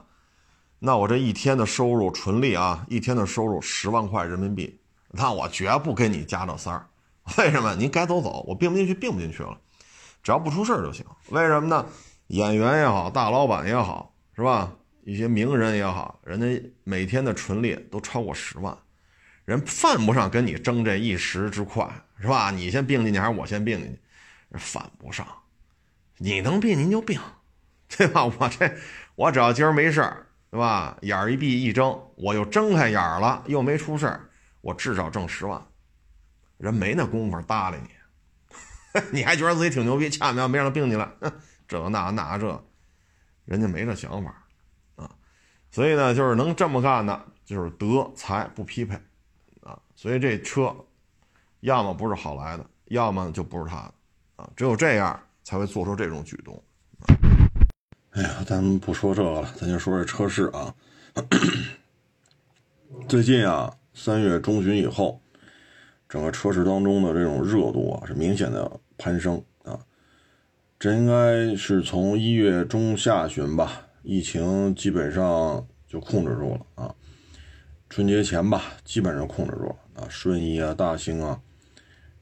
[0.79, 4.79] 那我这一天的收入纯利啊，一天的收入十万块人民币，
[5.11, 6.87] 那我绝不跟你加这三儿。
[7.37, 7.75] 为什么？
[7.75, 9.59] 您该走走，我并不进去，并不进去了，
[10.27, 11.05] 只要不出事就行。
[11.29, 11.85] 为什么呢？
[12.27, 14.69] 演员也好，大老板也好，是吧？
[15.05, 18.77] 一些名人也好，人家每天的纯利都超过十万，
[19.45, 22.51] 人犯不上跟你争这一时之快，是吧？
[22.51, 23.99] 你先并进去还是我先并进去？
[24.57, 25.25] 犯不上，
[26.17, 27.17] 你能并您就并，
[27.87, 28.25] 对吧？
[28.25, 28.69] 我这
[29.15, 30.97] 我只要今儿没事儿，对吧？
[31.03, 35.65] 眼儿一闭一睁，我又睁开眼儿了，又没出事儿，我至少挣十万。
[36.57, 37.89] 人没那功夫搭理你，
[39.11, 40.09] 你还觉得自己挺牛逼？
[40.09, 41.09] 恰巧没让他并进来，
[41.67, 42.63] 这那那这，
[43.45, 44.45] 人家没这想法
[44.95, 45.09] 啊。
[45.71, 48.95] 所以呢，就是能这么干的，就是德才不匹配
[49.61, 49.79] 啊。
[49.95, 50.75] 所以这车，
[51.61, 53.93] 要么不是好来的，要么就不是他的
[54.37, 54.49] 啊。
[54.55, 56.63] 只有这样才会做出这种举动。
[58.11, 60.73] 哎呀，咱们不说这个了，咱就说这车市啊。
[63.07, 65.21] 最近啊，三月中旬以后。
[66.09, 69.79] 整个车市当中的这种热度啊，是明显的攀升啊！
[70.79, 76.95] 这应该是从一月中下旬吧，疫情基本上就控制住了啊。
[77.89, 80.07] 春节前吧，基本上控制住了啊。
[80.09, 81.41] 顺义啊，大兴啊，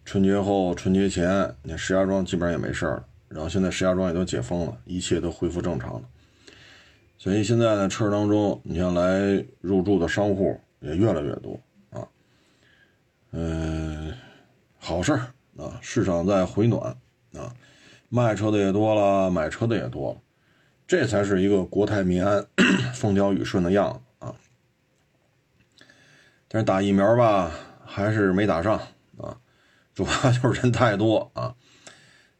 [0.03, 3.05] 春节后、春节前，你看石家庄基本上也没事了。
[3.27, 6.07] 然后现在石家庄也都解封了，一切都恢复正常了。
[7.17, 11.59] 所以现在呢，车市当中，你像来入住的商户也越来越多
[11.89, 12.07] 啊。
[13.31, 14.13] 嗯，
[14.77, 15.79] 好事儿啊！
[15.81, 16.95] 市场在回暖
[17.33, 17.53] 啊，
[18.09, 20.19] 卖车的也多了，买车的也多了，
[20.85, 22.45] 这才是一个国泰民安、
[22.93, 24.35] 风调雨顺的样子啊。
[26.47, 27.51] 但是打疫苗吧，
[27.85, 28.77] 还是没打上
[29.17, 29.37] 啊，
[29.93, 31.55] 主要就是人太多啊，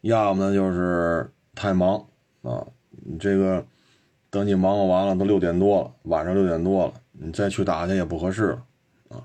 [0.02, 2.06] 要么呢就是太忙
[2.42, 2.66] 啊。
[2.90, 3.66] 你这个
[4.30, 8.66] 等你忙活完了，都六点多了，晚上六点多了，你再去打去也不合适了
[9.10, 9.24] 啊，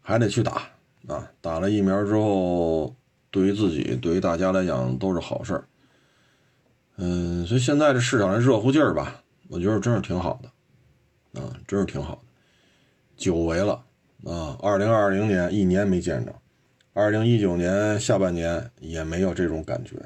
[0.00, 0.62] 还得去打。
[1.06, 2.94] 啊，打了疫苗之后，
[3.30, 5.64] 对于自己，对于大家来讲都是好事儿。
[6.96, 12.22] 嗯，所以现在这市场的热乎劲儿吧，我觉得真是挺好的，啊，真是挺好的。
[13.16, 13.84] 久违了
[14.24, 16.34] 啊，二零二零年一年没见着，
[16.92, 19.96] 二零一九年下半年也没有这种感觉，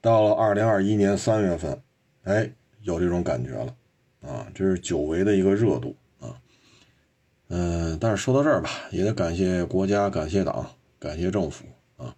[0.00, 1.80] 到了二零二一年三月份，
[2.24, 3.74] 哎，有这种感觉了，
[4.20, 5.96] 啊，这是久违的一个热度。
[7.48, 10.66] 嗯，但是说到这儿吧，也得感谢国家，感谢党，
[10.98, 11.64] 感谢政府
[11.96, 12.14] 啊。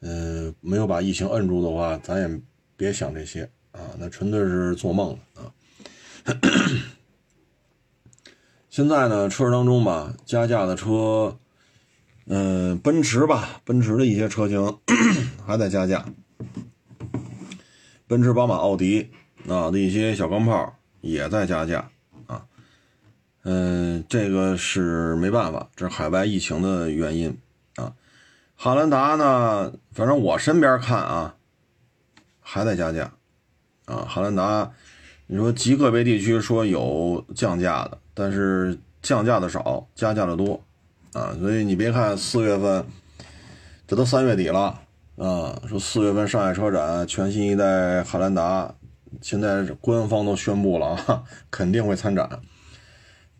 [0.00, 2.40] 嗯，没有把疫情摁住的话，咱也
[2.76, 5.52] 别想这些啊，那纯粹是做梦啊。
[8.68, 11.38] 现在呢，车市当中吧，加价的车，
[12.26, 14.78] 嗯，奔驰吧，奔驰的一些车型
[15.46, 16.04] 还在加价，
[18.06, 19.10] 奔驰、宝马、奥迪
[19.48, 21.90] 啊的一些小钢炮也在加价。
[23.42, 27.38] 嗯，这个是没办法，这是海外疫情的原因
[27.76, 27.92] 啊。
[28.54, 31.34] 汉兰达呢，反正我身边看啊，
[32.40, 33.10] 还在加价
[33.86, 34.04] 啊。
[34.06, 34.70] 汉兰达，
[35.26, 40.62] 你说极个别地区说有降价的，但是降价的少，加价的多
[41.14, 41.34] 啊。
[41.40, 42.84] 所以你别看四月份，
[43.86, 44.78] 这都三月底了
[45.16, 48.74] 啊，说四月份上海车展全新一代汉兰达，
[49.22, 52.28] 现在官方都宣布了啊， 肯定会参展。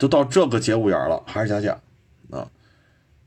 [0.00, 1.78] 都到这个节骨眼了，还是加价，
[2.30, 2.48] 啊，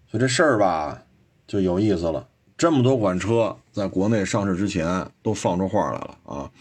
[0.08, 1.04] 所以这事儿吧
[1.46, 2.28] 就有意思了。
[2.58, 6.52] 这么多款车在国内上市之前都放出话来了啊，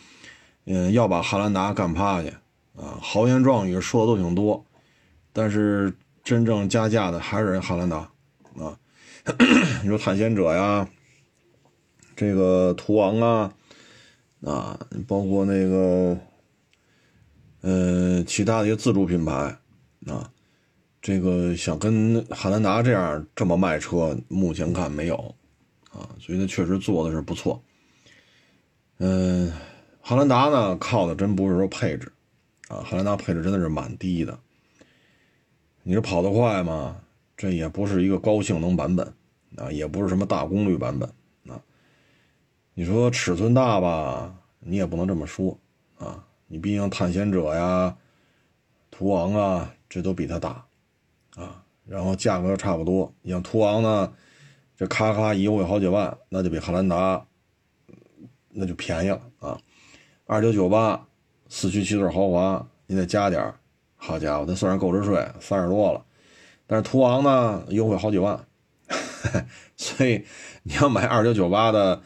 [0.67, 2.29] 嗯，要把汉兰达干趴下
[2.77, 4.63] 啊，豪言壮语说的都挺多，
[5.33, 7.97] 但是真正加价的还是人汉兰达
[8.59, 8.79] 啊。
[9.83, 10.87] 你说探险者呀，
[12.15, 13.53] 这个途昂啊，
[14.45, 16.19] 啊，包括那个，
[17.63, 19.57] 呃，其他的一些自主品牌。
[20.07, 20.31] 啊，
[21.01, 25.35] 这个想跟汉兰达这样这么卖车，目前看没有，
[25.93, 27.63] 啊，所以它确实做的是不错。
[28.99, 29.53] 嗯，
[30.01, 32.11] 汉兰达呢靠的真不是说配置，
[32.69, 34.39] 啊，汉兰达配置真的是蛮低的。
[35.83, 36.97] 你说跑得快吗？
[37.37, 39.13] 这也不是一个高性能版本，
[39.57, 41.09] 啊，也不是什么大功率版本，
[41.49, 41.61] 啊，
[42.75, 45.59] 你说尺寸大吧，你也不能这么说，
[45.99, 47.97] 啊，你毕竟探险者呀，
[48.91, 49.75] 途昂啊。
[49.93, 50.65] 这都比它大，
[51.37, 53.13] 啊，然后价格差不多。
[53.21, 54.11] 你像途昂呢，
[54.75, 57.23] 这咔咔一优惠好几万，那就比汉兰达
[58.49, 59.61] 那就便宜了啊。
[60.25, 61.07] 二九九八
[61.51, 63.53] 四驱七座豪华，你得加点
[63.97, 66.03] 好家伙，那算上购置税三十多了。
[66.67, 68.43] 但是途昂呢，优惠好几万，
[69.77, 70.25] 所以
[70.63, 72.01] 你要买二九九八的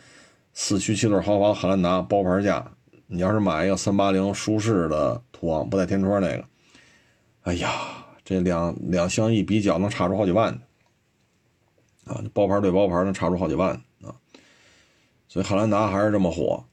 [0.52, 2.72] 四驱七座豪华汉兰达包牌价，
[3.06, 6.44] 你要是买一个三八零舒适的途昂不带天窗那个，
[7.46, 7.70] 哎呀，
[8.24, 10.60] 这两两相一比较能差出好几万呢
[12.12, 12.20] 啊！
[12.34, 13.70] 包牌对包牌能差出好几万
[14.02, 14.10] 啊！
[15.28, 16.64] 所以汉兰达还是这么火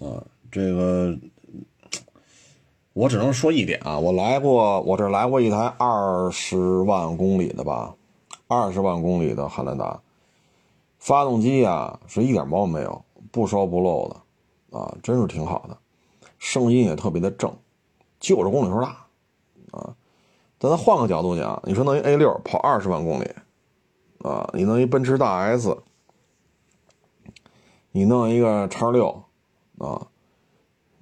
[0.00, 0.26] 啊！
[0.50, 1.16] 这个。
[2.92, 7.94] 我只能说一点啊，我来过，我这来过一台二十万公里的吧，
[8.48, 10.02] 二十万公里的汉兰达，
[10.98, 15.78] 发动机呀是一点毛病没有，不烧不漏的，啊，真是挺好的，
[16.40, 17.56] 声音也特别的正，
[18.18, 19.06] 就是公里数大，
[19.70, 19.94] 啊，
[20.60, 23.28] 但咱换个角度讲，你说弄一 A 六跑二十万公里，
[24.18, 25.76] 啊，你弄一奔驰大 S，
[27.90, 29.24] 你弄一个叉六，
[29.78, 30.06] 啊。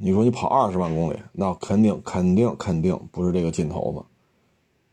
[0.01, 4.05] 你说你跑二十万公里，那肯定肯定肯定不是这个劲头子，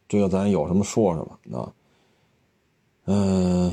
[0.08, 1.72] 这个咱有什么说什么啊？
[3.06, 3.72] 嗯，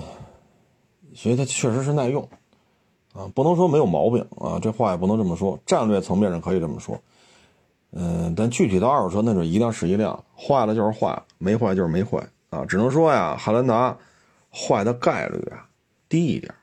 [1.15, 2.23] 所以它确实是耐用
[3.15, 5.59] 啊，不能说没有毛病啊，这话也不能这么说。
[5.65, 7.01] 战略层面上可以这么说，
[7.93, 12.65] 嗯，但具体到二手车，那就一辆是一辆，坏了就是坏，没坏就是没坏啊。
[12.65, 13.97] 只能说呀，汉兰达
[14.51, 15.69] 坏的概率啊
[16.09, 16.55] 低一点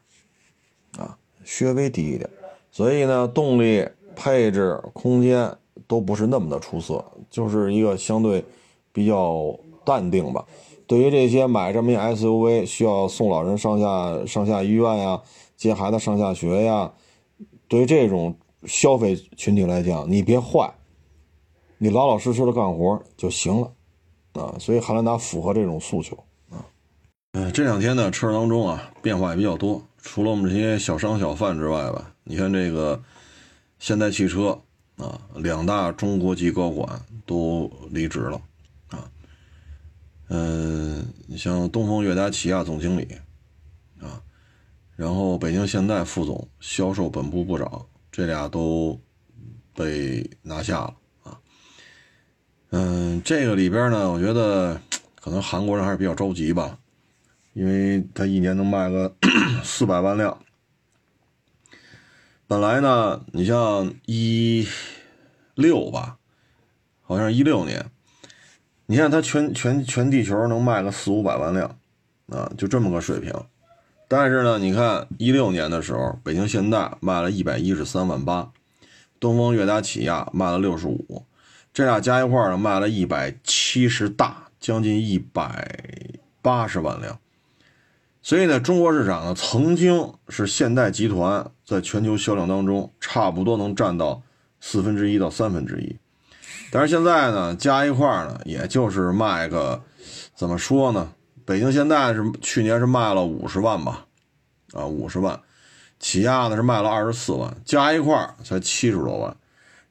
[0.98, 2.30] 啊，稍微低一点，
[2.72, 3.88] 所以呢，动力。
[4.22, 5.50] 配置、空间
[5.88, 8.44] 都不是那么的出色，就是一个相对
[8.92, 10.46] 比较淡定吧。
[10.86, 15.22] 对于这些买这么一 SUV，需要送老人上下上下医院呀，
[15.56, 16.92] 接孩子上下学呀，
[17.70, 20.70] 对于这种消费群体来讲，你别坏，
[21.80, 23.74] 你老老实实的干活就行了
[24.34, 24.56] 啊。
[24.60, 26.15] 所以汉兰达符合这种诉求
[26.52, 26.63] 啊。
[27.32, 33.02] 嗯，这两天呢，车当中啊变化也比较多，除了我们这些小商小贩之外吧，你看这个。
[33.82, 34.62] 现代汽车
[34.98, 38.42] 啊，两大中国籍高管都离职了
[38.89, 39.10] 啊。
[40.28, 43.08] 嗯，你像东风悦达起亚总经理
[44.02, 44.22] 啊，
[44.98, 49.00] 然后北京现代副总、销售本部部长，这俩都
[49.74, 50.94] 被拿下了。
[52.71, 54.79] 嗯，这个里边呢，我觉得
[55.19, 56.77] 可能韩国人还是比较着急吧，
[57.53, 59.15] 因为他一年能卖个
[59.63, 60.38] 四百万辆。
[62.47, 64.67] 本来呢，你像一
[65.55, 66.17] 六吧，
[67.01, 67.89] 好像一六年，
[68.86, 71.77] 你看它全全全地球能卖个四五百万辆，
[72.27, 73.34] 啊，就这么个水平。
[74.08, 78.51] 但是呢，你看一六年的时候，北京现代卖了一百一十三万八，
[79.19, 81.23] 东风悦达起亚卖了六十五，
[81.73, 85.79] 这俩加一块呢，卖了一百七十大，将近一百
[86.41, 87.19] 八十万辆。
[88.21, 94.21] 所以呢，中国市场呢，曾经是现代集团在全球销量当中差不多能占到
[94.60, 95.95] 四分之一到三分之一，
[96.69, 99.82] 但是现在呢，加一块儿呢，也就是卖个，
[100.36, 101.13] 怎么说呢？
[101.45, 104.05] 北京现代是去年是卖了五十万吧，
[104.73, 105.39] 啊，五十万，
[105.97, 109.36] 起亚呢是卖了二十四万，加一块儿才七十多万，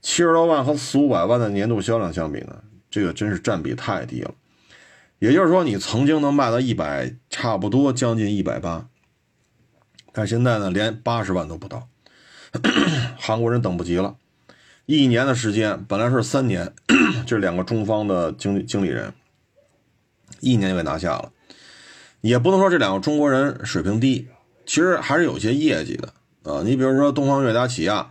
[0.00, 4.32] 七十多万和四五百万的年度销量相比呢，这个真是占比太低了。
[5.18, 8.88] 也就是说，你曾经能卖到一百，差不多将近一百八，
[10.12, 11.88] 但现在呢，连八十万都不到。
[13.18, 14.16] 韩国人等不及了，
[14.86, 16.72] 一年的时间，本来是三年，
[17.26, 19.12] 这两个中方的经经理人，
[20.40, 21.32] 一年就给拿下了。
[22.20, 24.28] 也不能说这两个中国人水平低，
[24.64, 26.12] 其实还是有些业绩的
[26.44, 26.62] 啊。
[26.64, 28.10] 你比如说东方悦达起亚，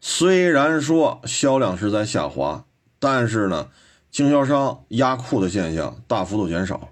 [0.00, 2.64] 虽然说销量是在下滑，
[2.98, 3.68] 但是呢。
[4.12, 6.88] 经销商压库的现象大幅度减少，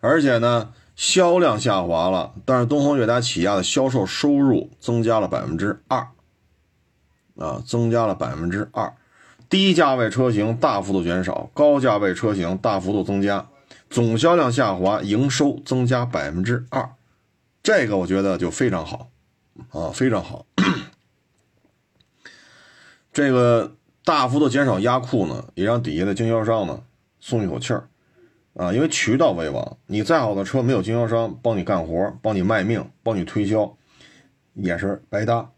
[0.00, 6.08] 而且呢，销量下滑了，但是东风悦达起亚的销售收入增加了百分之二，
[7.38, 8.92] 啊，增加了百分之二，
[9.48, 13.48] 低价位车型大幅度减少，高价位车型大幅度增加，
[13.88, 16.90] 总销量下滑，营收增加百分之二，
[17.62, 19.08] 这个我觉得就非常好，
[19.70, 20.44] 啊，非常好，
[23.14, 23.72] 这个。
[24.06, 26.82] 大幅度减少压库呢，也让底下的经销商呢
[27.20, 27.88] 松一口气儿，
[28.54, 33.78] 啊，因为渠道为王，你再好的车没有经销商帮你干活、帮你卖命、帮你推销，
[34.52, 35.50] 也是白搭。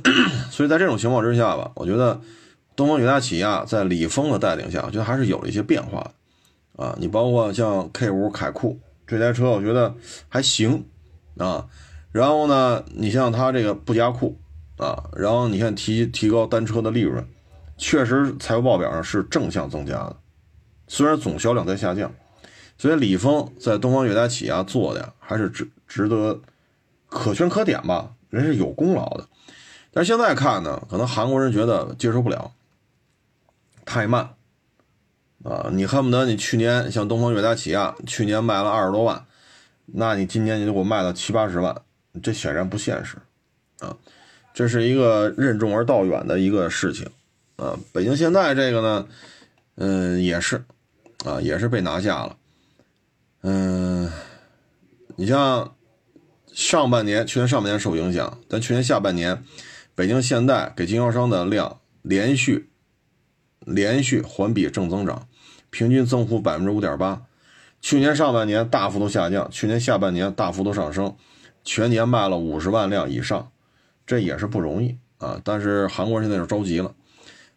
[0.52, 2.20] 所以在这种情况之下吧，我觉得
[2.76, 6.12] 东风悦达起亚在李峰的带领下，我觉得还是有了一些变化
[6.76, 9.94] 的，啊，你包括像 K 五凯酷这台车，我觉得
[10.28, 10.84] 还行，
[11.38, 11.66] 啊，
[12.12, 14.38] 然后呢，你像它这个不加库，
[14.76, 17.26] 啊，然后你看提提高单车的利润。
[17.76, 20.16] 确实，财务报表上是正向增加的，
[20.86, 22.14] 虽然总销量在下降，
[22.78, 26.40] 所以李峰在东方悦达起亚做的，还是值值得
[27.08, 29.28] 可圈可点吧，人是有功劳的。
[29.92, 32.52] 但现在看呢，可能韩国人觉得接受不了，
[33.84, 34.34] 太慢
[35.42, 35.68] 啊！
[35.72, 39.26] 你恨不得你去年像东方悦达起亚，去年卖了二十多万，
[39.86, 41.82] 那你今年你就给我卖到七八十万，
[42.22, 43.16] 这显然不现实
[43.80, 43.96] 啊！
[44.54, 47.06] 这是一个任重而道远的一个事情
[47.56, 47.76] 啊！
[47.92, 49.06] 北京现在这个呢，
[49.74, 50.64] 嗯，也是
[51.24, 52.36] 啊，也是被拿下了。
[53.42, 54.10] 嗯，
[55.16, 55.74] 你像
[56.52, 59.42] 上半年，去年上半年受影响，但去年下半年，
[59.96, 62.70] 北京现代给经销商的量连续
[63.58, 65.26] 连续环比正增长，
[65.70, 67.22] 平均增幅百分之五点八。
[67.82, 71.16] 去年上半年大幅度下降，去年下半年大幅度上升，
[71.64, 73.50] 全年卖了五十万辆以上，
[74.06, 75.40] 这也是不容易啊。
[75.44, 76.94] 但是韩国现在就着急了，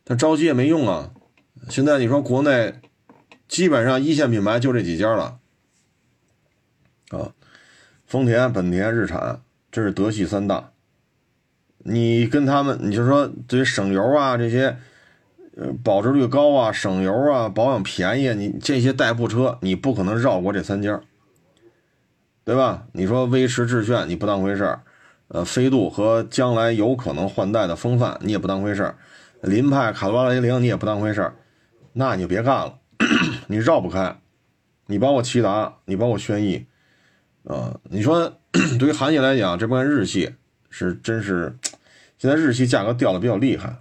[0.06, 1.12] 他着急也没用啊。
[1.70, 2.76] 现在你说国内
[3.48, 5.40] 基本上一线品牌就这几家了。
[7.10, 7.32] 啊，
[8.06, 9.42] 丰田、本田、日产，
[9.72, 10.72] 这是德系三大。
[11.80, 14.78] 你跟他们，你就说对于省油啊这些，
[15.56, 21.02] 呃，保值率高啊，省油啊，保养便宜，你这些代步车你不可能绕过这三家，
[22.44, 22.88] 对吧？
[22.92, 24.82] 你说威驰、致炫你不当回事儿，
[25.30, 28.98] 呃，飞度和将来有可能换代的风范你也不当回事儿，
[29.42, 31.36] 凌派、卡罗拉、雷凌你也不当回事儿，
[31.94, 32.80] 那你就别干了，
[33.48, 34.20] 你绕不开，
[34.86, 36.66] 你包括骐达，你包括轩逸。
[37.44, 38.40] 啊，你说
[38.78, 40.36] 对于韩系来讲，这帮日系
[40.70, 41.58] 是真是，
[42.18, 43.78] 现在日系价格掉的比较厉害。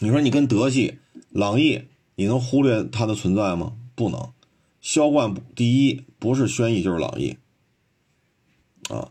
[0.00, 0.98] 你说你跟德系、
[1.30, 3.72] 朗逸，你能忽略它的存在吗？
[3.94, 4.32] 不能。
[4.80, 7.36] 销冠第一不是轩逸就是朗逸，
[8.90, 9.08] 啊，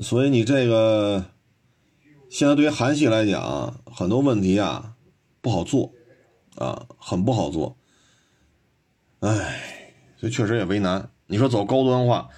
[0.00, 1.24] 所以你这个
[2.28, 4.94] 现在对于韩系来讲，很多问题啊
[5.40, 5.92] 不好做，
[6.56, 7.76] 啊，很不好做。
[9.20, 9.60] 哎，
[10.16, 11.10] 所以确实也为难。
[11.26, 12.28] 你说走高端化，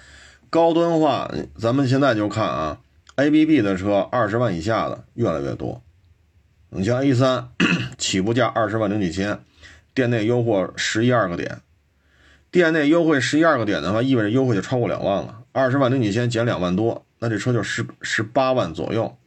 [0.49, 2.79] 高端化，咱们现在就看啊
[3.15, 5.81] ，A B B 的车二十万以下的越来越多。
[6.69, 7.49] 你像 A 三，
[7.97, 9.39] 起步价二十万零几千，
[9.95, 11.61] 店内优惠十一二个点，
[12.51, 15.43] 店内优惠十一二个点的话，意味着优惠就超过两万了。
[15.53, 19.17] 二十万零几千减两万多，那这车就十十八万左右，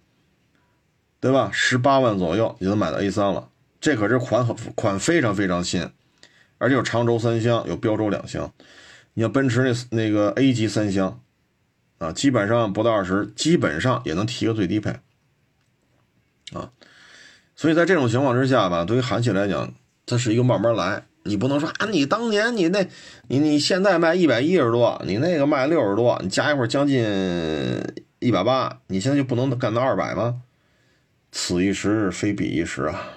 [1.19, 1.51] 对吧？
[1.53, 3.49] 十八万左右你就能买到 A 三了，
[3.81, 5.91] 这可是款很款非常非常新，
[6.59, 8.53] 而且有长轴三厢，有标轴两厢。
[9.15, 11.21] 你像奔驰那那个 A 级三厢，
[11.99, 14.91] 啊，基本上不到二十，基本上也能提个最低配，
[16.53, 16.71] 啊，
[17.57, 19.75] 所以在这种情况之下吧，对于韩系来讲，
[20.07, 22.87] 它是一个慢慢来，你不能说啊，你当年你那，
[23.29, 27.03] 你你现在卖一百一十多，你那个卖六十多，你加一会儿将近
[28.19, 30.43] 一百八，你现在就不能干到二百吗？
[31.33, 33.09] 此一时非彼一时啊，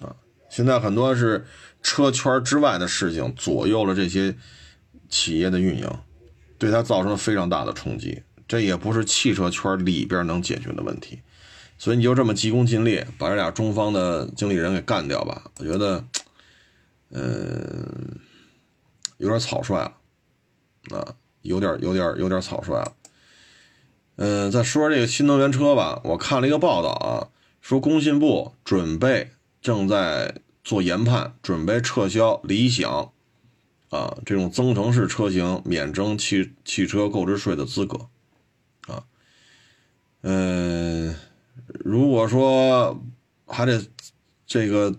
[0.00, 0.16] 啊，
[0.48, 1.46] 现在很多是
[1.82, 4.34] 车圈之外的事情左右了这些。
[5.10, 5.90] 企业的运营，
[6.58, 11.18] 对它造成了非常大的冲击，这也不是汽车圈里边能解决的问题，
[11.78, 15.50] 所以你就这么急功近利，把这俩中方的经理人给干掉吧？
[15.60, 16.04] 我觉得，
[17.10, 18.20] 嗯，
[19.16, 22.96] 有点草率了，啊，有点有点有点草率了。
[24.16, 27.28] 嗯，再说这个新能源车吧，我看了一个报道啊，
[27.60, 29.30] 说工信部准备
[29.60, 33.12] 正在做研判，准备撤销理想。
[33.90, 37.96] 啊，这种增程式车型免征汽汽车购置税的资格，
[38.86, 39.02] 啊，
[40.20, 41.16] 嗯，
[41.66, 43.02] 如果说
[43.46, 43.82] 还得
[44.46, 44.94] 这个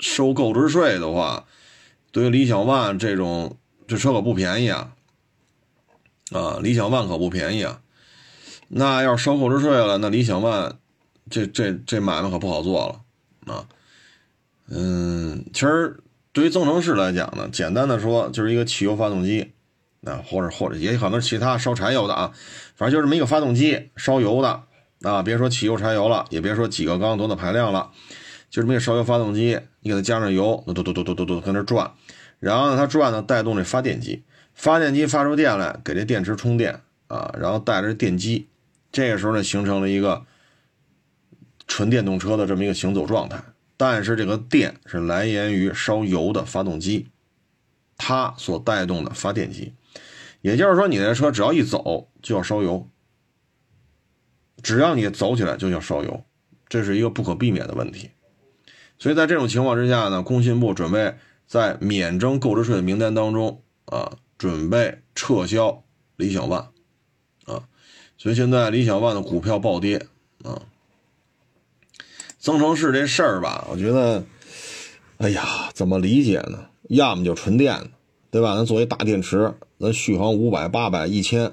[0.00, 1.46] 收购置税的话，
[2.10, 4.92] 对于理想 ONE 这种这车可不便宜啊，
[6.32, 7.80] 啊，理想 ONE 可不便宜啊，
[8.68, 10.72] 那要是收购置税了，那理想 ONE
[11.30, 12.88] 这这这买卖可不好做
[13.46, 13.68] 了啊，
[14.68, 16.00] 嗯，其实。
[16.32, 19.50] 对于增程式来讲呢，简单的说就是一个汽油发动机，
[20.04, 22.32] 啊，或者或者也可能其他烧柴油的啊，
[22.76, 24.62] 反正就这么一个发动机烧油的
[25.02, 27.90] 啊，别说汽油柴油了，也别说几个缸多大排量了，
[28.50, 31.92] 就这么一个烧油发动机，你给它加上油，嘟嘟嘟嘟嘟嘟嘟跟那转，
[32.40, 34.24] 然后呢它转呢带动这发电机，
[34.54, 38.48] 发电机发出电来给这电池充电啊，然后带着电机，
[38.90, 40.26] 这个时候呢形成了一个
[41.68, 43.40] 纯电动车的这么一个行走状态。
[43.76, 47.08] 但是这个电是来源于烧油的发动机，
[47.96, 49.72] 它所带动的发电机，
[50.42, 52.90] 也就是说，你的车只要一走就要烧油，
[54.60, 56.24] 只要你走起来就要烧油，
[56.68, 58.10] 这是一个不可避免的问题。
[59.00, 61.14] 所以在这种情况之下呢，工信部准备
[61.48, 65.82] 在免征购置税的名单当中啊，准备撤销
[66.16, 66.66] 理想 ONE
[67.46, 67.66] 啊，
[68.16, 70.06] 所以现在理想 ONE 的股票暴跌
[70.44, 70.62] 啊。
[72.38, 74.24] 增程式这事儿吧，我觉得，
[75.18, 76.66] 哎呀，怎么理解呢？
[76.88, 77.90] 要么就纯电的，
[78.30, 78.54] 对吧？
[78.54, 81.52] 咱作为大电池，咱续航五百、八百、一千，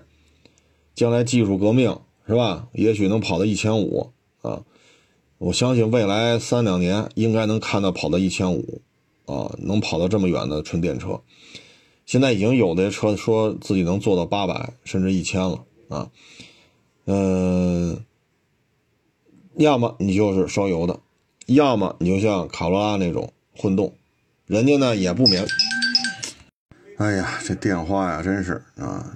[0.96, 2.68] 将来技术革命是吧？
[2.74, 4.64] 也许能跑到一千五啊！
[5.40, 8.82] 我相信未来三两年应该能看到跑到一千五
[9.26, 11.22] 啊，能跑到这么远的纯电车。
[12.06, 16.10] 现在已经有的车说自己能做到八百甚至一千了啊，
[17.06, 18.04] 嗯，
[19.56, 21.00] 要么你就是烧油的，
[21.48, 23.94] 要么你就像卡罗拉那种混动，
[24.46, 25.46] 人家呢也不免。
[26.98, 29.16] 哎呀，这电话呀，真是啊，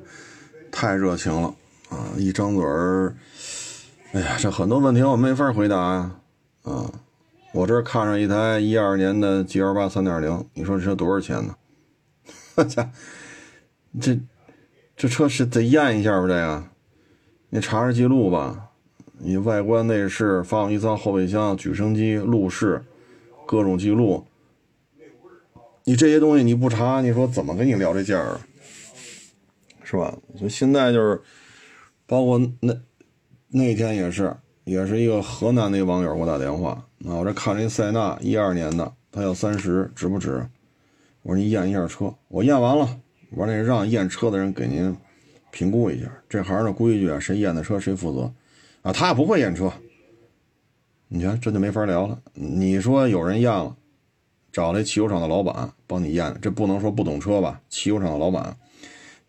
[0.72, 1.54] 太热情了
[1.90, 2.08] 啊！
[2.16, 3.14] 一张嘴儿，
[4.12, 6.20] 哎呀，这很多问题我没法回答啊
[6.64, 6.92] 啊！
[7.52, 11.54] 我这看上一台一二年的 G L 八三点零，你说这车多少钱呢？
[12.56, 12.88] 我操，
[14.00, 14.18] 这
[14.96, 16.26] 这车是得验一下吧？
[16.26, 16.64] 这个，
[17.50, 18.70] 你查查记录吧。
[19.18, 22.82] 你外观内饰、发动机舱、后备箱、举升机、路试，
[23.46, 24.26] 各种记录。
[25.84, 28.40] 你这些东西你不查，你说怎么跟你聊这价儿？
[29.84, 30.16] 是吧？
[30.36, 31.20] 所以现在就是，
[32.06, 32.74] 包括那
[33.52, 34.32] 那天也是，
[34.62, 36.70] 也是一个河南那网友给我打电话
[37.04, 40.48] 啊，我这看这塞纳一二年的，他要三十，值不值？
[41.22, 44.96] 我说你验一下车，我验完了，我说那让验车的人给您
[45.50, 48.32] 评估一下，这行的规矩啊，谁验的车谁负责，
[48.82, 49.72] 啊，他不会验车，
[51.08, 52.16] 你看这就没法聊了。
[52.34, 53.76] 你说有人验了，
[54.52, 57.60] 找那汽油厂的老板帮你验，这不能说不懂车吧？
[57.68, 58.56] 汽油厂的老板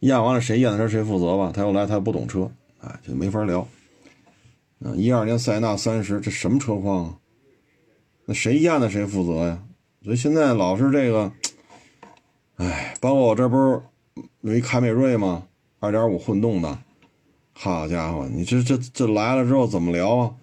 [0.02, 1.52] 验完了，谁验的车谁负责吧？
[1.52, 2.52] 他又来，他又不懂车，
[2.82, 3.68] 哎，就没法聊。
[4.84, 7.18] 啊，一二年塞纳三十，这什么车况啊？
[8.26, 9.64] 那谁验的谁负责呀？
[10.04, 11.32] 所以现在老是这个。
[12.56, 13.82] 哎，包括我这不是
[14.42, 15.48] 有一凯美瑞吗？
[15.80, 16.78] 二点五混动的，
[17.54, 20.36] 好家伙，你这这这来了之后怎么聊啊？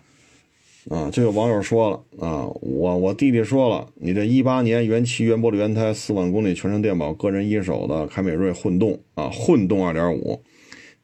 [0.90, 10.42] 啊，这有网友说了啊，我我弟弟说了，你这一八年原漆原玻璃原胎四万公里全程电保个人一手的凯美瑞混动啊，混动二点五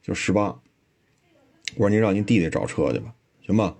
[0.01, 0.57] 就十八。
[1.75, 3.13] 我说您让您弟弟找车去吧，
[3.45, 3.77] 行吧？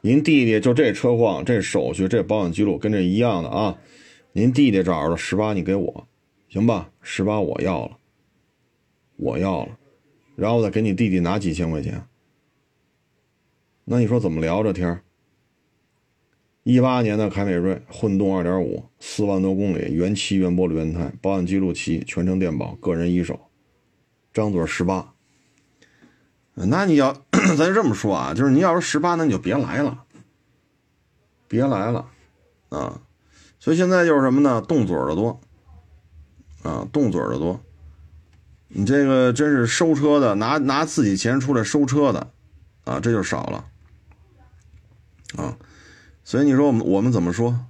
[0.00, 3.78] 您弟弟就这车况、这手续、这保养记录跟这一样的啊，
[4.32, 6.06] 您弟弟找着了十八，你给我。
[6.48, 7.96] 行吧，十八我要了，
[9.16, 9.78] 我要了，
[10.36, 12.06] 然后再给你弟弟拿几千块钱。
[13.84, 15.00] 那你说怎么聊这天？
[16.62, 23.38] 一八年的凯美瑞混动二点五，四万多公里，原漆原玻璃原胎，保养记录齐，全程电保，个人一手，
[24.32, 25.13] 张嘴十八。
[26.54, 27.12] 那你要
[27.56, 30.04] 咱就这么说啊，就是你要是十八，那你就别来了，
[31.48, 32.06] 别来了
[32.70, 33.00] 啊。
[33.58, 34.60] 所以现在就是什么呢？
[34.60, 35.40] 动嘴的多。
[36.62, 37.60] 啊，动嘴的多，
[38.68, 42.30] 你这个真是收车的，拿拿自己钱出来收车的，
[42.84, 43.66] 啊，这就少了，
[45.36, 45.58] 啊，
[46.24, 47.66] 所以你说我们我们怎么说？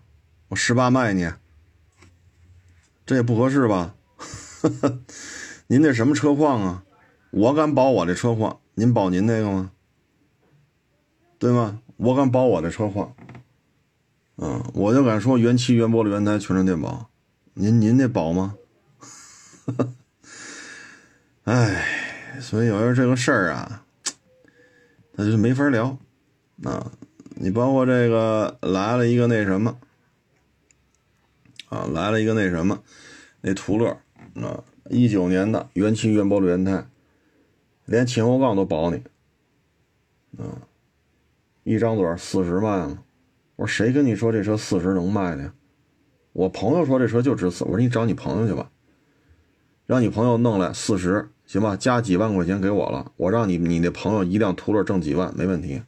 [0.46, 1.28] 我十八卖你，
[3.04, 3.96] 这也不合适吧？
[5.66, 6.84] 您这什么车况啊？
[7.32, 9.70] 我敢保我这车况，您保您那个吗？
[11.38, 11.80] 对吗？
[11.96, 13.14] 我敢保我的车况，
[14.36, 17.08] 嗯，我就敢说原漆原玻璃原胎全程电保，
[17.54, 18.56] 您您那保吗？
[21.44, 21.84] 哎，
[22.40, 23.84] 所以有时候这个事儿啊，
[25.12, 25.96] 那就没法聊
[26.64, 26.90] 啊。
[27.36, 29.78] 你包括这个来了一个那什么
[31.68, 32.82] 啊，来了一个那什么，
[33.40, 33.88] 那途乐
[34.36, 36.86] 啊，一九年的原漆原玻璃原胎，
[37.86, 39.02] 连前后杠都保你
[40.38, 40.62] 啊。
[41.62, 43.02] 一张嘴四十卖了，
[43.56, 45.54] 我说谁跟你说这车四十能卖的呀？
[46.32, 48.70] 我朋友说这车就值四，我说你找你朋友去吧。
[49.86, 51.76] 让你朋友弄来四十，行吧？
[51.76, 55.82] 加几万块钱给我了，我让你你那朋友一辆途乐挣几万，没问题，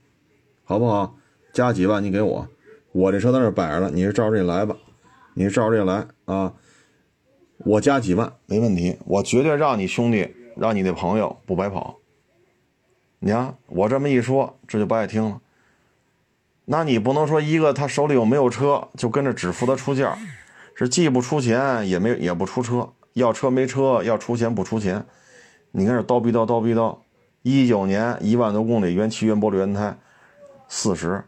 [0.65, 1.17] 好不好？
[1.53, 2.49] 加几万你给我，
[2.93, 4.77] 我这车在那摆着呢，你是照这来吧？
[5.35, 6.55] 你是照这来啊？
[7.59, 11.97] 我加几万没问题，我绝对让你兄弟，让你那朋友不白跑。
[13.19, 15.41] 你看我这么一说，这就不爱听了。
[16.65, 20.19] 那你不能说一个他手里有没有车，就跟着只负责出价，
[20.75, 22.93] 是既不出钱也没也不出车。
[23.13, 25.07] 要车没车，要出钱不出钱，
[25.71, 26.99] 你看这叨逼叨叨逼叨，
[27.43, 29.97] 一九年一万多公里原漆原玻璃原胎，
[30.69, 31.25] 四十，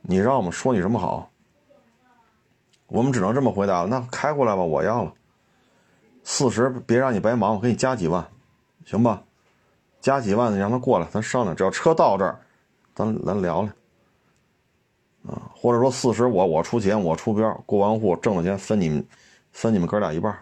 [0.00, 1.30] 你让我们说你什么好？
[2.86, 3.88] 我们只能这么回答了。
[3.88, 5.12] 那开过来吧，我要了，
[6.24, 8.26] 四十，别让你白忙，我给你加几万，
[8.84, 9.22] 行吧？
[10.00, 11.54] 加几万，你让他过来，咱商量。
[11.54, 12.40] 只要车到这儿，
[12.94, 13.72] 咱咱聊聊，
[15.32, 19.06] 啊，或者说四十，我我出钱，我出标，过完户挣的钱分你们。
[19.52, 20.34] 分你们哥俩一半，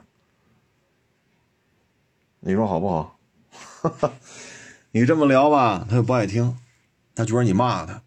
[2.39, 3.19] 你说好不好？
[4.93, 6.57] 你这么聊吧，他又不爱听，
[7.13, 8.01] 他觉得你骂他。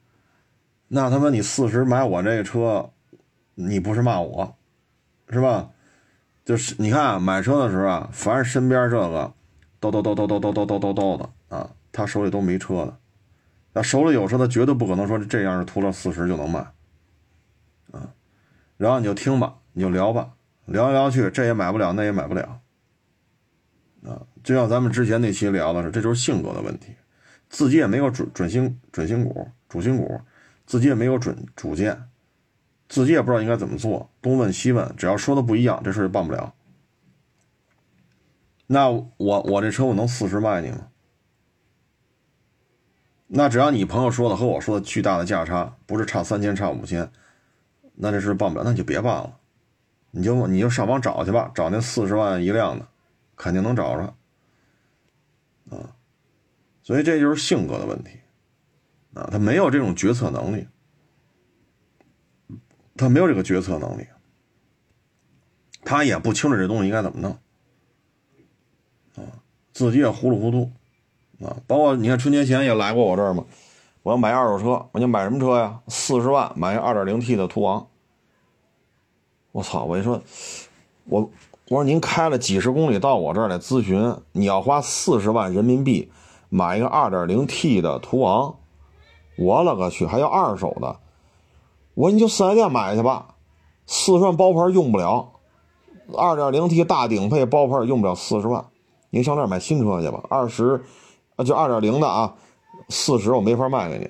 [0.87, 2.89] 那他妈你四十买我这个车，
[3.53, 4.55] 你不是骂我，
[5.29, 5.71] 是吧？
[6.45, 9.33] 就是你看啊买车的时候啊，凡是身边这个
[9.79, 12.97] 叨叨叨叨叨叨叨叨叨叨的啊，他手里都没车的。
[13.75, 16.59] 那手里有车，他绝对不可能说这样是图了四十就能卖，
[17.91, 18.13] 啊，
[18.77, 20.29] 然后你就听吧，你就聊吧，
[20.65, 22.61] 聊来聊去，这也买不了，那也买不了，
[24.05, 26.93] 啊，就像咱们之前那期聊的是，这就是性格的问题，
[27.49, 30.21] 自己也没有准准心准心骨主心骨，
[30.67, 31.99] 自己也没有准主见，
[32.89, 36.53] 自己也不知道应该怎么做，东问西问，只要说的不一样，这事就办不了。
[38.67, 40.87] 那我我这车我能四十卖你吗？
[43.27, 47.11] 那只要你朋友说的和我说的巨大的价差，不是差三千差五千，
[47.95, 49.39] 那这事办不了，那你就别办了，
[50.11, 52.87] 你就你就上网找去吧，找那四十万一辆的，
[53.35, 54.15] 肯定能找着，
[55.75, 55.95] 啊，
[56.83, 58.19] 所以这就是性格的问题，
[59.15, 60.67] 啊，他没有这种决策能力，
[62.95, 64.07] 他没有这个决策能力，
[65.83, 67.31] 他也不清楚这东西应该怎么弄，
[69.15, 69.41] 啊，
[69.73, 70.71] 自己也糊里糊涂。
[71.43, 73.43] 啊，包括你看春节前也来过我这儿嘛，
[74.03, 75.81] 我要买二手车，我就买什么车呀？
[75.89, 77.87] 四十万买一二点零 T 的途昂。
[79.51, 79.83] 我操！
[79.83, 80.21] 我一说，
[81.05, 81.21] 我
[81.67, 86.09] 我说您开了几十公里到我这儿来咨询，你要花四十万人民币
[86.49, 88.55] 买一个二点零 T 的途昂，
[89.37, 90.99] 我勒个去，还要二手的？
[91.93, 93.35] 我说你就四 S 店买去吧，
[93.85, 95.33] 四十万包牌用不了，
[96.17, 98.65] 二点零 T 大顶配包牌用不了四十万，
[99.09, 100.83] 你上那儿买新车去吧，二十。
[101.35, 102.35] 啊，就二点零的啊，
[102.89, 104.07] 四十我没法卖给你，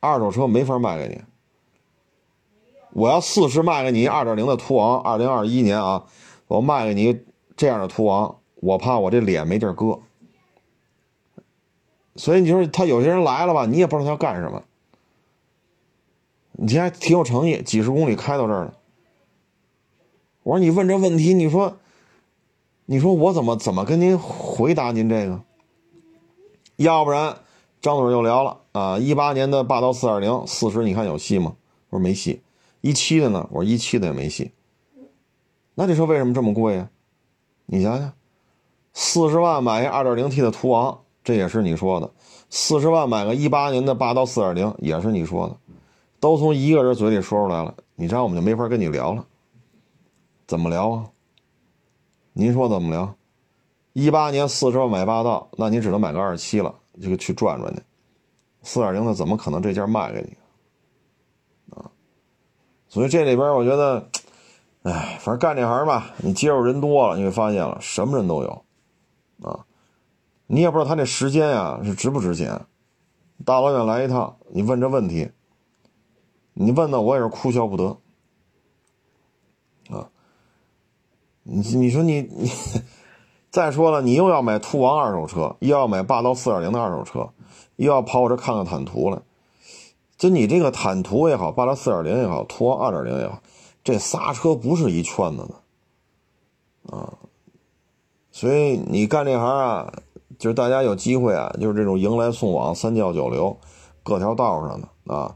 [0.00, 1.22] 二手车没法卖给你。
[2.92, 6.06] 我要四十卖给你二点零的途昂，二零二一年啊，
[6.48, 7.20] 我卖给你
[7.56, 10.00] 这样的途昂，我怕我这脸没地儿搁。
[12.16, 14.60] 所以你说他有些人来了吧，你也不知道他要干什么。
[16.58, 18.74] 你还挺有诚意，几十公里开到这儿了。
[20.42, 21.76] 我说你问这问题，你说，
[22.86, 25.42] 你说我怎么怎么跟您回答您这个？
[26.76, 27.36] 要不然，
[27.80, 28.98] 张嘴就聊了啊！
[28.98, 31.56] 一八年的霸道四点零四十，你看有戏吗？
[31.90, 32.40] 我说没戏。
[32.80, 33.48] 一七的呢？
[33.50, 34.52] 我说一七的也没戏。
[35.74, 36.88] 那你说为什么这么贵啊？
[37.66, 38.12] 你想想，
[38.94, 42.08] 四十万买一二点零 T 的途昂，这也是你说的；
[42.48, 45.56] 四十万买个一八年的霸道四点零，也是你说的。
[46.20, 49.26] 都从一个人嘴里说出来了，你这样我们就没法跟你聊了。
[50.46, 51.10] 怎么聊啊？
[52.32, 53.16] 您说怎么聊？
[53.92, 57.82] 一八年四十万买霸道，那你只能买个二七了，这个去转转去。
[58.62, 61.90] 四点零的怎么可能这价卖给你啊？
[62.88, 64.08] 所以这里边我觉得，
[64.82, 68.64] 哎，反正干这行吧，你接触人多了，你会发现了什么人都有
[69.42, 69.64] 啊。
[70.46, 72.60] 你也不知道他那时间呀是值不值钱，
[73.44, 75.30] 大老远来一趟，你问这问题，
[76.58, 77.98] 你问的我也是哭笑不得
[79.90, 80.08] 啊。
[81.44, 82.50] 你你说你你。
[83.48, 87.30] 再说了，你又要买途昂二手车，又要买霸道四点零的二手车，
[87.76, 89.22] 又要跑我这看看坦途了。
[90.18, 93.40] 就你这个坦途也好，霸道四点零也好，途昂二点零也好，
[93.82, 97.14] 这仨车不是一圈子的啊。
[98.30, 99.90] 所以你干这行啊，
[100.38, 103.58] 就是大家有机会啊，就是这种迎来送往、三教九流，
[104.02, 105.34] 各条道上的啊，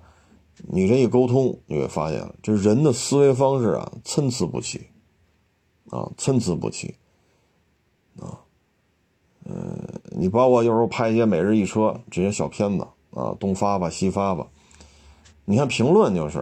[0.69, 4.89] 你这一沟通，你会发现，这人的思维方式啊，参差不齐
[5.91, 6.95] 啊，参差不齐。
[8.21, 8.39] 啊，
[9.45, 14.47] 嗯，你包括有时候拍一些每日一车这些小片子啊，东发吧西发吧，
[15.45, 16.41] 你看评论就是，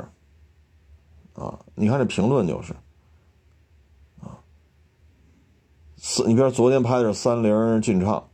[1.34, 2.72] 啊，你看这评论就是，
[4.20, 4.40] 啊，
[5.96, 8.28] 四，你比如昨天拍的是三菱劲畅，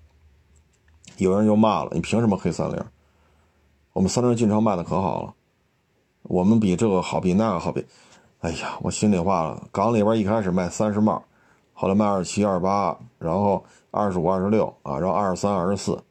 [1.19, 2.83] 有人就骂了，你凭什么黑三菱？
[3.93, 5.35] 我们三菱劲畅卖的可好了，
[6.25, 7.85] 我们比这个好，比那个好，比，
[8.41, 11.23] 哎呀，我心里话了，港里边一开始卖三十帽。
[11.77, 16.03] 后来卖二七二八，然后二十五二十六啊，然后二十三二十四，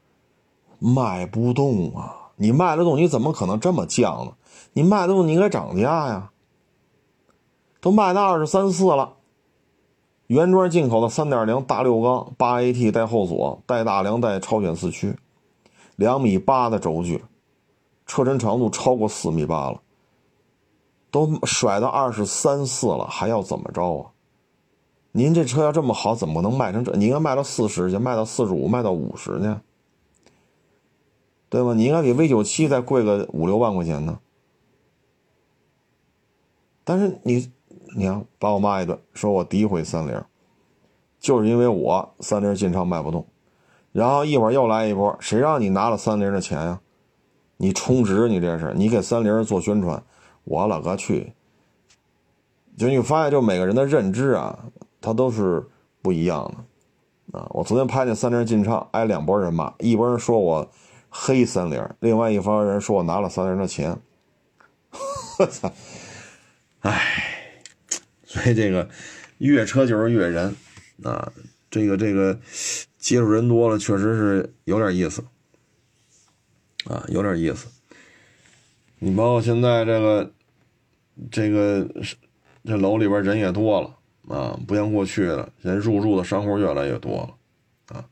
[0.78, 2.32] 卖不动啊！
[2.36, 4.34] 你卖得动，你怎么可能这么降呢？
[4.74, 6.32] 你卖得动，你应该涨价呀！
[7.80, 9.14] 都卖到二十三四了，
[10.28, 15.18] 原装进口的三点零大六缸八 AT 带后锁带大梁带超选四驱，
[15.96, 17.24] 两米八的轴距，
[18.06, 19.80] 车身长度超过四米八了，
[21.14, 24.10] 都甩到二十三四了，还要怎么着啊？
[25.12, 26.92] 您这车要这么好，怎么能卖成这？
[26.94, 29.56] 你应该卖到四十去，卖到四十五，卖到五十去，
[31.50, 31.76] 对吧？
[31.76, 34.20] 你应该比 V 九七再贵个五六万块钱呢。
[36.84, 37.52] 但是你，
[37.96, 40.20] 你看把我骂一顿，说我诋毁三菱，
[41.20, 43.28] 就是因为我三菱进厂卖不动，
[43.92, 46.82] 然后一会儿又来一波，谁让你拿了三菱的钱呀？
[47.58, 50.04] 你充值，你这是你给三菱做宣传，
[50.44, 51.34] 我勒个去！
[52.78, 54.66] 就你发现，就每个人的认知啊。
[55.06, 55.62] 他都是
[56.02, 56.50] 不一样
[57.30, 60.72] 的，啊，我昨天拍那三菱劲畅，挨两拨人骂，一拨人说我
[61.10, 64.00] 黑三菱，另外一方人说我拿了三菱的钱。
[65.38, 65.70] 我操！
[66.80, 67.52] 哎，
[68.24, 68.88] 所以这个
[69.40, 70.56] 越车就是越人
[71.04, 71.34] 啊，
[71.70, 72.40] 这个这个
[72.98, 75.22] 接触人多了，确实是有点意思
[76.86, 77.68] 啊，有点意思。
[79.04, 80.32] 你包括现在这个
[81.30, 81.86] 这个
[82.64, 83.98] 这楼里边人也多了
[84.30, 88.06] 啊，不像过去了，现在入住的商户越来越多了啊。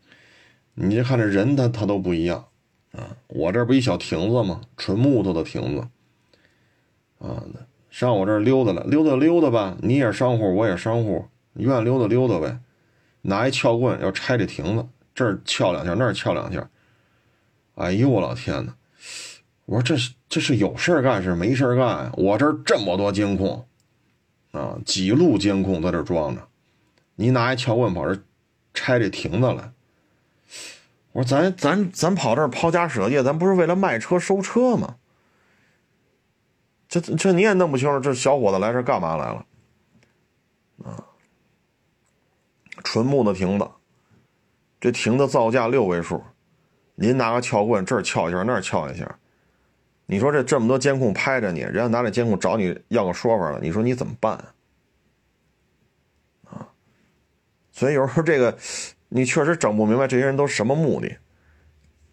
[0.73, 2.43] 你就看这人，他他都不一样
[2.91, 3.15] 啊。
[3.27, 4.59] 我这不一小亭子吗？
[4.75, 5.87] 纯木头的亭子
[7.25, 7.41] 啊，
[7.89, 9.77] 上我这儿溜达了，溜达溜达吧。
[9.81, 12.59] 你也是商户，我也是商户，愿意溜达溜达呗。
[13.21, 14.85] 拿一撬棍要拆这亭子，
[15.15, 16.69] 这儿撬两下，那儿撬两下。
[17.75, 18.75] 哎呦我老天呐！
[19.71, 22.11] 我说这是这是有事干是没事干？
[22.17, 23.65] 我这儿这么多监控，
[24.51, 26.45] 啊，几路监控在这装着，
[27.15, 28.21] 你拿一撬棍跑这
[28.73, 29.71] 拆这亭子来？
[31.13, 34.97] 我说咱咱咱跑这儿抛家舍业，咱不是为了卖车收车吗？
[36.89, 39.45] 这这你也弄不清楚，这小伙子来这干嘛来了？
[40.83, 40.99] 啊，
[42.83, 43.65] 纯木的亭子，
[44.81, 46.21] 这亭子造价六位数，
[46.95, 49.17] 您拿个撬棍这儿撬一下，那儿撬一下。
[50.11, 54.33] 你说这这么多监控拍着你，人家拿着监控找你要个说法了，你说你怎么办
[56.43, 56.67] 啊？
[57.71, 58.57] 所以有时候这个
[59.07, 61.15] 你确实整不明白这些人都什么目的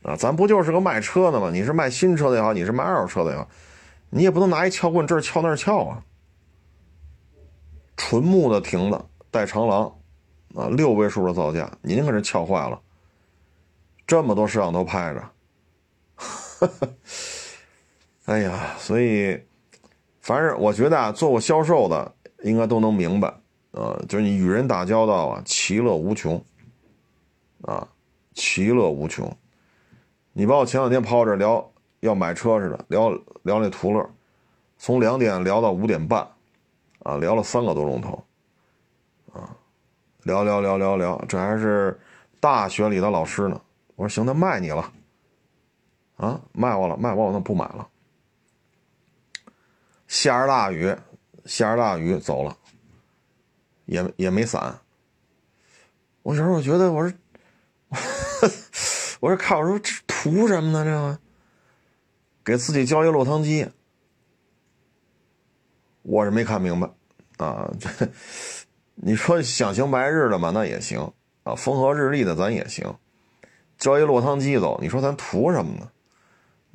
[0.04, 0.14] 啊？
[0.14, 1.50] 咱不就是个卖车的吗？
[1.52, 3.48] 你是卖新车的也好，你是卖二手车的也好，
[4.10, 6.04] 你也不能拿一撬棍这儿撬那儿撬啊！
[7.96, 9.92] 纯木的亭子带长廊
[10.54, 12.80] 啊，六位数的造价，您可是撬坏了，
[14.06, 15.30] 这么多摄像头拍着。
[18.28, 19.42] 哎呀，所以，
[20.20, 23.32] 反正我觉得啊，做过销售的应该都能明白，
[23.70, 26.44] 呃，就是你与人打交道啊，其乐无穷，
[27.62, 27.88] 啊，
[28.34, 29.34] 其乐无穷。
[30.34, 33.10] 你把我前两天跑我这聊要买车似的，聊
[33.44, 34.06] 聊那途乐，
[34.76, 36.28] 从两点聊到五点半，
[37.04, 38.22] 啊，聊了三个多钟头，
[39.32, 39.56] 啊，
[40.24, 41.98] 聊聊聊聊聊，这还是
[42.40, 43.58] 大学里的老师呢。
[43.96, 44.92] 我说行，那卖你了，
[46.18, 47.88] 啊，卖我了，卖我，我那不买了。
[50.08, 50.96] 下着大雨，
[51.44, 52.56] 下着大雨走了，
[53.84, 54.80] 也也没伞。
[56.22, 57.16] 我有时候我觉得， 我说，
[59.20, 60.84] 我说看我说这图什么呢？
[60.84, 61.18] 这个
[62.42, 63.68] 给自己浇一落汤鸡，
[66.02, 66.90] 我是没看明白
[67.36, 67.70] 啊。
[67.78, 68.08] 这
[68.94, 72.98] 你说想行白日的嘛，那也行啊，风和日丽的咱也行，
[73.76, 75.90] 浇一落汤鸡走，你说咱图什么呢？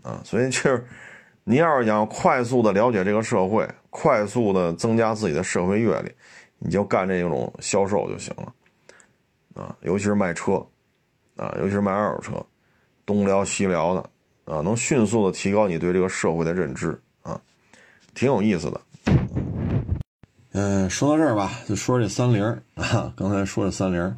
[0.03, 0.87] 啊，所以就是。
[1.45, 6.09] 你要是想快速的了解这个社会，快速的增加自己的社会阅历，
[6.57, 10.65] 你就干这种销售就行了，啊，尤其是卖车，
[11.35, 12.45] 啊，尤其是卖二手车，
[13.05, 14.09] 东聊西聊的，
[14.45, 17.37] 啊，能迅速的提高你对这个社会的认知，啊，
[18.15, 18.81] 挺有意思的。
[20.53, 22.41] 嗯，说到这儿吧，就说这三菱
[22.75, 24.15] 啊， 刚才说这三菱，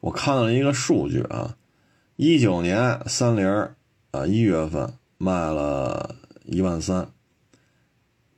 [0.00, 1.54] 我看到了一个数据啊，
[2.16, 3.46] 一九年三菱
[4.10, 6.16] 啊一月份卖了。
[6.50, 7.10] 一万三，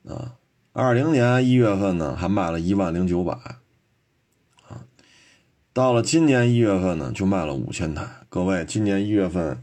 [0.05, 0.35] 啊，
[0.73, 3.33] 二零年一月份呢，还卖了一万零九百，
[4.69, 4.83] 啊，
[5.73, 8.05] 到了今年一月份呢，就卖了五千台。
[8.29, 9.63] 各位，今年一月份，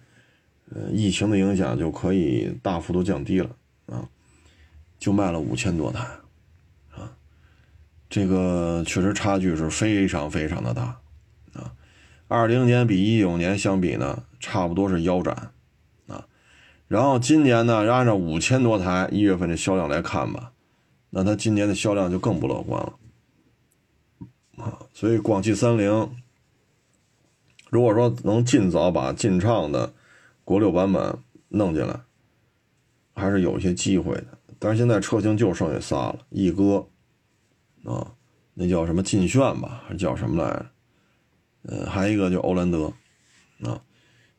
[0.69, 3.49] 呃，疫情的影响就可以大幅度降低了，
[3.87, 4.07] 啊，
[4.97, 6.07] 就卖了五千多台，
[6.95, 7.11] 啊，
[8.09, 11.01] 这个确实差距是非常非常的大，
[11.51, 11.75] 啊，
[12.29, 15.51] 二零年比一九年相比呢，差不多是腰斩。
[16.87, 20.53] 然后今年呢，要按照五千多台一月份的销量来看吧，
[21.09, 22.93] 那它今年的销量就更不乐观了
[24.63, 24.79] 啊！
[24.93, 26.09] 所以广汽三菱，
[27.69, 29.93] 如果说能尽早把劲畅的
[30.45, 31.13] 国六版本
[31.49, 31.99] 弄进来，
[33.13, 34.37] 还是有一些机会的。
[34.57, 36.87] 但是现在车型就剩下仨了，一哥
[37.83, 38.13] 啊，
[38.53, 40.65] 那叫什么劲炫吧，还叫什么来着？
[41.63, 42.93] 呃，还有一个就欧蓝德
[43.63, 43.81] 啊，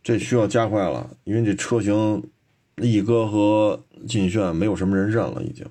[0.03, 2.23] 这需要加快了，因为这车型。
[2.79, 5.67] 力哥和劲炫没有什么人认了，已经。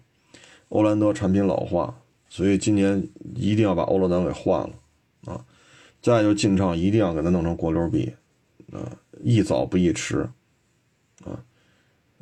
[0.70, 1.98] 欧蓝德产品老化，
[2.28, 3.02] 所以今年
[3.36, 4.72] 一定要把欧蓝德给换了
[5.26, 5.46] 啊！
[6.02, 8.14] 再就劲畅一定要给它弄成国六 B
[8.74, 8.84] 啊，
[9.24, 10.30] 宜早不宜迟
[11.24, 11.40] 啊。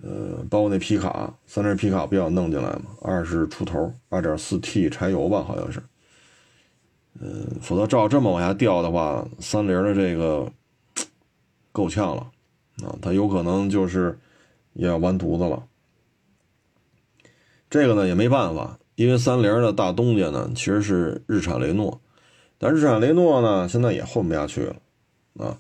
[0.04, 2.84] 呃，包括那皮卡，三菱皮卡不要弄进来嘛？
[3.02, 5.82] 二十出头，二点四 T 柴油吧，好像是。
[7.20, 10.48] 嗯，否则照这么往下掉的话，三菱的这个
[11.72, 12.22] 够呛了
[12.84, 12.96] 啊！
[13.02, 14.16] 它有可能就是。
[14.76, 15.66] 也要完犊子了，
[17.70, 22.00] 这个呢也没办法，因为三菱的大东家呢其实是日产雷诺，
[22.58, 24.76] 但日产雷诺呢现在也混不下去了
[25.38, 25.58] 啊。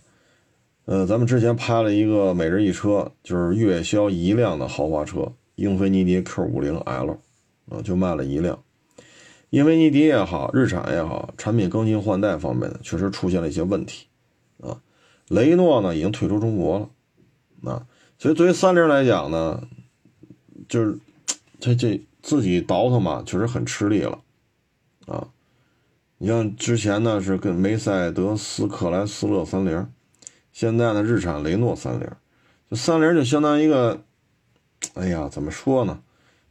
[0.85, 7.17] 呃，咱们之前拍了一个每日一车，就是月销一辆的豪华车，英菲尼迪 Q50L，
[7.69, 8.61] 啊，就卖了一辆。
[9.49, 14.05] 英菲尼迪也好，日产也好，产品更新换代方面呢，确实出现了一些问题，
[14.61, 14.79] 啊，
[15.29, 17.87] 雷诺呢已经退出中国了，啊，
[18.17, 19.67] 所以作为三菱来讲呢，
[20.67, 20.97] 就是
[21.59, 24.19] 这这自己倒腾嘛，确实很吃力了，
[25.05, 25.27] 啊，
[26.17, 29.87] 你像之前呢是跟梅赛德斯、克莱斯勒三菱。
[30.51, 32.09] 现在呢，日产、雷诺、三菱，
[32.71, 34.01] 就三菱就相当于一个，
[34.93, 36.01] 哎呀，怎么说呢？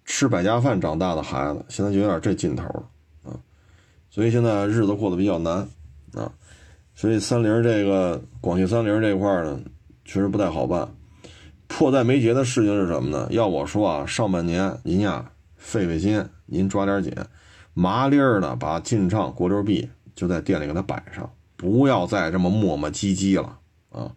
[0.04, 2.90] 吃百家饭长大的孩子，现在就有点这劲头了
[3.22, 3.40] 啊。
[4.10, 5.66] 所以现在日子过得比较难
[6.12, 6.30] 啊。
[6.94, 9.58] 所以三菱这个广汽三菱这块呢，
[10.04, 10.94] 确实不太好办。
[11.66, 13.26] 迫在眉睫的事情是什么呢？
[13.30, 17.12] 要我说啊，上半年您呀费费心，您抓点紧，
[17.72, 23.58] 麻利儿的把进账国六 B 就在店里给它摆上，不要再这么磨磨唧唧了。
[23.90, 24.12] 啊，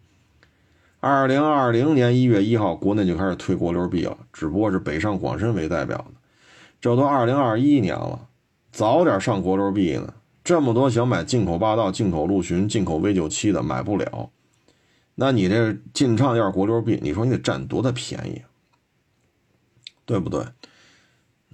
[1.00, 6.12] 二零二零年一月一号，国内就开始推国六 B 了，只不过是北上广深为代表的。
[6.80, 8.28] 这都二零二一年了，
[8.70, 10.14] 早点上国六 B 呢。
[10.44, 14.30] 这么多想买进口霸道、进口陆巡、进口 V 九七的买不了，
[15.20, 18.40] 那你这劲畅要是国六 B，你说你得占多大便宜，
[20.04, 20.42] 对不对？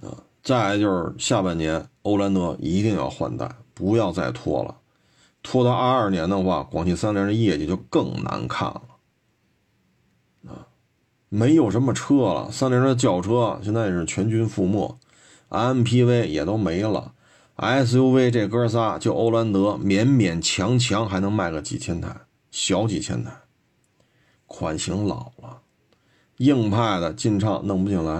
[0.01, 4.77] 啊，再就是下半年欧蓝德一定要换代，不要再拖了。
[5.41, 8.81] 拖到二二年的话，广汽三菱的业绩就更难看了，
[10.47, 10.67] 啊，
[11.29, 12.51] 没有什么车了。
[12.51, 14.99] 三菱的轿车现在也是全军覆没
[15.49, 17.13] ，MPV 也都没了
[17.57, 22.15] ，SUV 这哥仨就欧蓝德勉勉强强还能卖个几千台，
[22.51, 23.31] 小几千台，
[24.47, 25.61] 款型老了，
[26.37, 28.11] 硬派的劲畅弄不进来，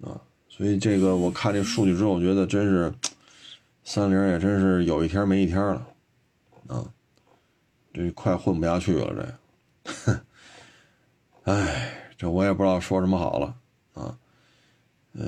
[0.00, 2.92] 啊，所以这个我看这数据之后，我觉得真是。
[3.84, 5.84] 三菱也真是有一天没一天了，
[6.68, 6.86] 啊，
[7.92, 9.36] 这快混不下去了，
[9.82, 10.20] 这，
[11.52, 13.56] 哎，这我也不知道说什么好了，
[13.94, 14.16] 啊，
[15.14, 15.24] 呃，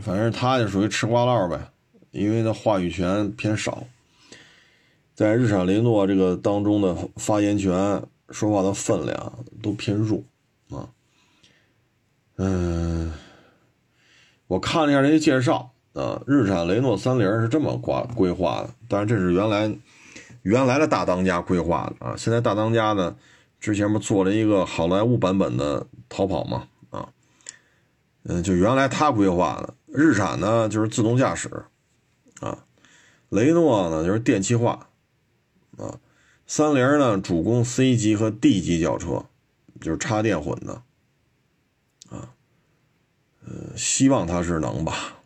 [0.00, 1.60] 反正他就属于吃瓜唠呗，
[2.10, 3.86] 因为他话语权偏少，
[5.20, 10.22] 在日产雷诺这个当中的发言权、说话的分量都偏弱，
[10.70, 10.88] 啊，
[12.38, 13.12] 嗯，
[14.46, 15.72] 我看了一下这些介绍。
[15.92, 19.70] 啊，日产雷诺三菱是这么挂规划的，但是这是原来
[20.40, 22.14] 原来的大当家规划的啊。
[22.16, 23.14] 现在大当家呢，
[23.60, 26.66] 之前不做了一个好莱坞版本的逃跑嘛？
[26.88, 27.06] 啊，
[28.22, 29.74] 嗯，就原来他规划的。
[29.86, 31.50] 日产呢就是自动驾驶，
[32.40, 32.64] 啊，
[33.28, 34.88] 雷诺呢就是电气化，
[35.80, 35.98] 啊，
[36.46, 39.24] 三菱呢主攻 C 级和 D 级轿车，
[39.80, 40.82] 就是插电混的，
[42.10, 42.34] 啊，
[43.44, 45.16] 呃，希望他是能吧。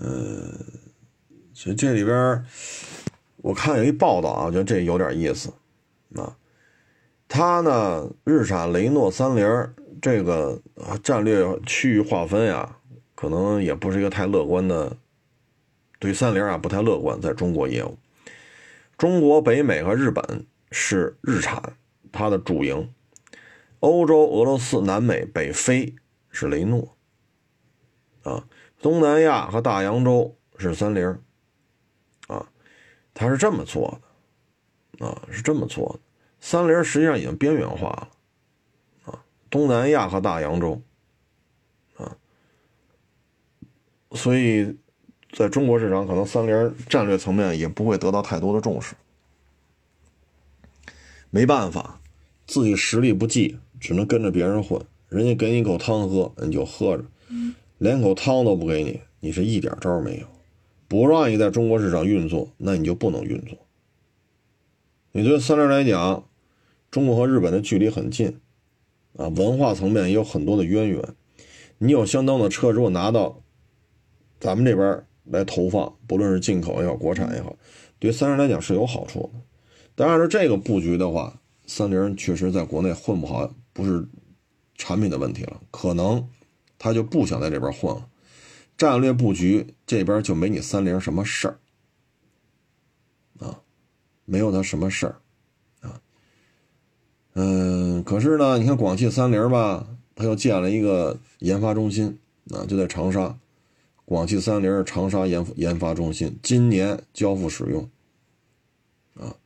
[0.00, 0.54] 呃，
[1.52, 2.46] 所以这里边
[3.38, 5.52] 我看有一报道啊，我觉得这有点意思
[6.14, 6.36] 啊。
[7.26, 9.44] 它呢，日产雷诺三菱
[10.00, 10.62] 这个
[11.02, 12.76] 战略区域划分呀，
[13.16, 14.96] 可能也不是一个太乐观的。
[15.98, 17.98] 对三菱啊，不太乐观，在中国业务，
[18.96, 21.76] 中国、北美和日本是日产
[22.12, 22.92] 它的主营，
[23.80, 25.94] 欧洲、俄罗斯、南美、北非
[26.30, 26.96] 是雷诺。
[28.22, 28.48] 啊。
[28.80, 31.18] 东南亚和大洋洲是三菱，
[32.28, 32.48] 啊，
[33.12, 34.00] 他是这么做
[34.96, 36.00] 的，啊，是这么做的。
[36.38, 38.10] 三菱实际上已经边缘化了，
[39.06, 40.80] 啊，东南亚和大洋洲，
[41.96, 42.16] 啊，
[44.12, 44.78] 所以
[45.32, 48.94] 在中国市场，可能三菱战略层面也不会得到太多的重视。
[51.30, 52.00] 没办法，
[52.46, 54.80] 自己实力不济，只能跟着别人混。
[55.08, 57.04] 人家给你一口汤喝，你就喝着。
[57.76, 60.26] 连口汤都不给你，你是一点招没有。
[60.88, 63.58] 不让你在中国市场运作，那你就不能运作。
[65.12, 66.24] 你对三菱来讲，
[66.90, 68.40] 中国和日本的距离很近，
[69.16, 71.02] 啊，文化层面也有很多的渊源。
[71.76, 73.42] 你有相当的车，如果拿到
[74.40, 77.56] 咱们这边来投放，不论是进口也好，国产也好，
[77.98, 79.40] 对三菱来讲是有好处的。
[79.94, 84.06] 但是这个布局的话，三菱确实在国内混不好，不是
[84.76, 86.28] 产品的问题了，可能。
[86.80, 88.08] 他就不想在这边混了，
[88.76, 91.58] 战略布局这边就没你三菱什么事儿
[93.40, 93.58] 啊，
[94.24, 95.16] 没有他什么事儿
[95.80, 96.00] 啊，
[97.34, 102.16] 嗯，可是呢，你看广汽三菱吧，他又建了一个研发中心
[102.50, 103.36] 啊，就在长沙，
[104.08, 107.90] 广汽三菱长沙研研发中心今年交付使用
[109.14, 109.36] 啊，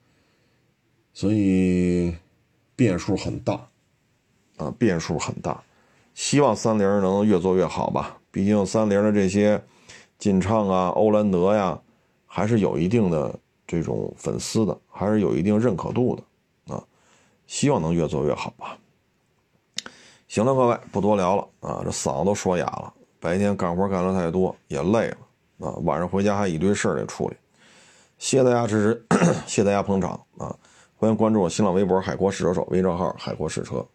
[1.12, 2.14] 所以
[2.76, 3.68] 变数很大
[4.58, 5.60] 啊，变数很大。
[6.14, 9.60] 希望三菱能越做越好吧，毕竟三菱的这些
[10.16, 11.82] 劲畅啊、欧蓝德呀，
[12.24, 13.36] 还是有一定的
[13.66, 16.84] 这种粉丝的，还是有一定认可度的啊。
[17.48, 18.78] 希望能越做越好吧。
[20.28, 22.94] 行了，各位不多聊了啊，这嗓子都说哑了。
[23.22, 27.36] 白天干活干了太多，也累了啊，晚上回家还一堆事儿得处理。
[28.18, 29.16] 谢谢大家支持，
[29.46, 30.52] 谢谢大家捧场啊！
[30.96, 33.86] 欢迎关注我新浪微博“海阔试车手”微账号“海阔试车”。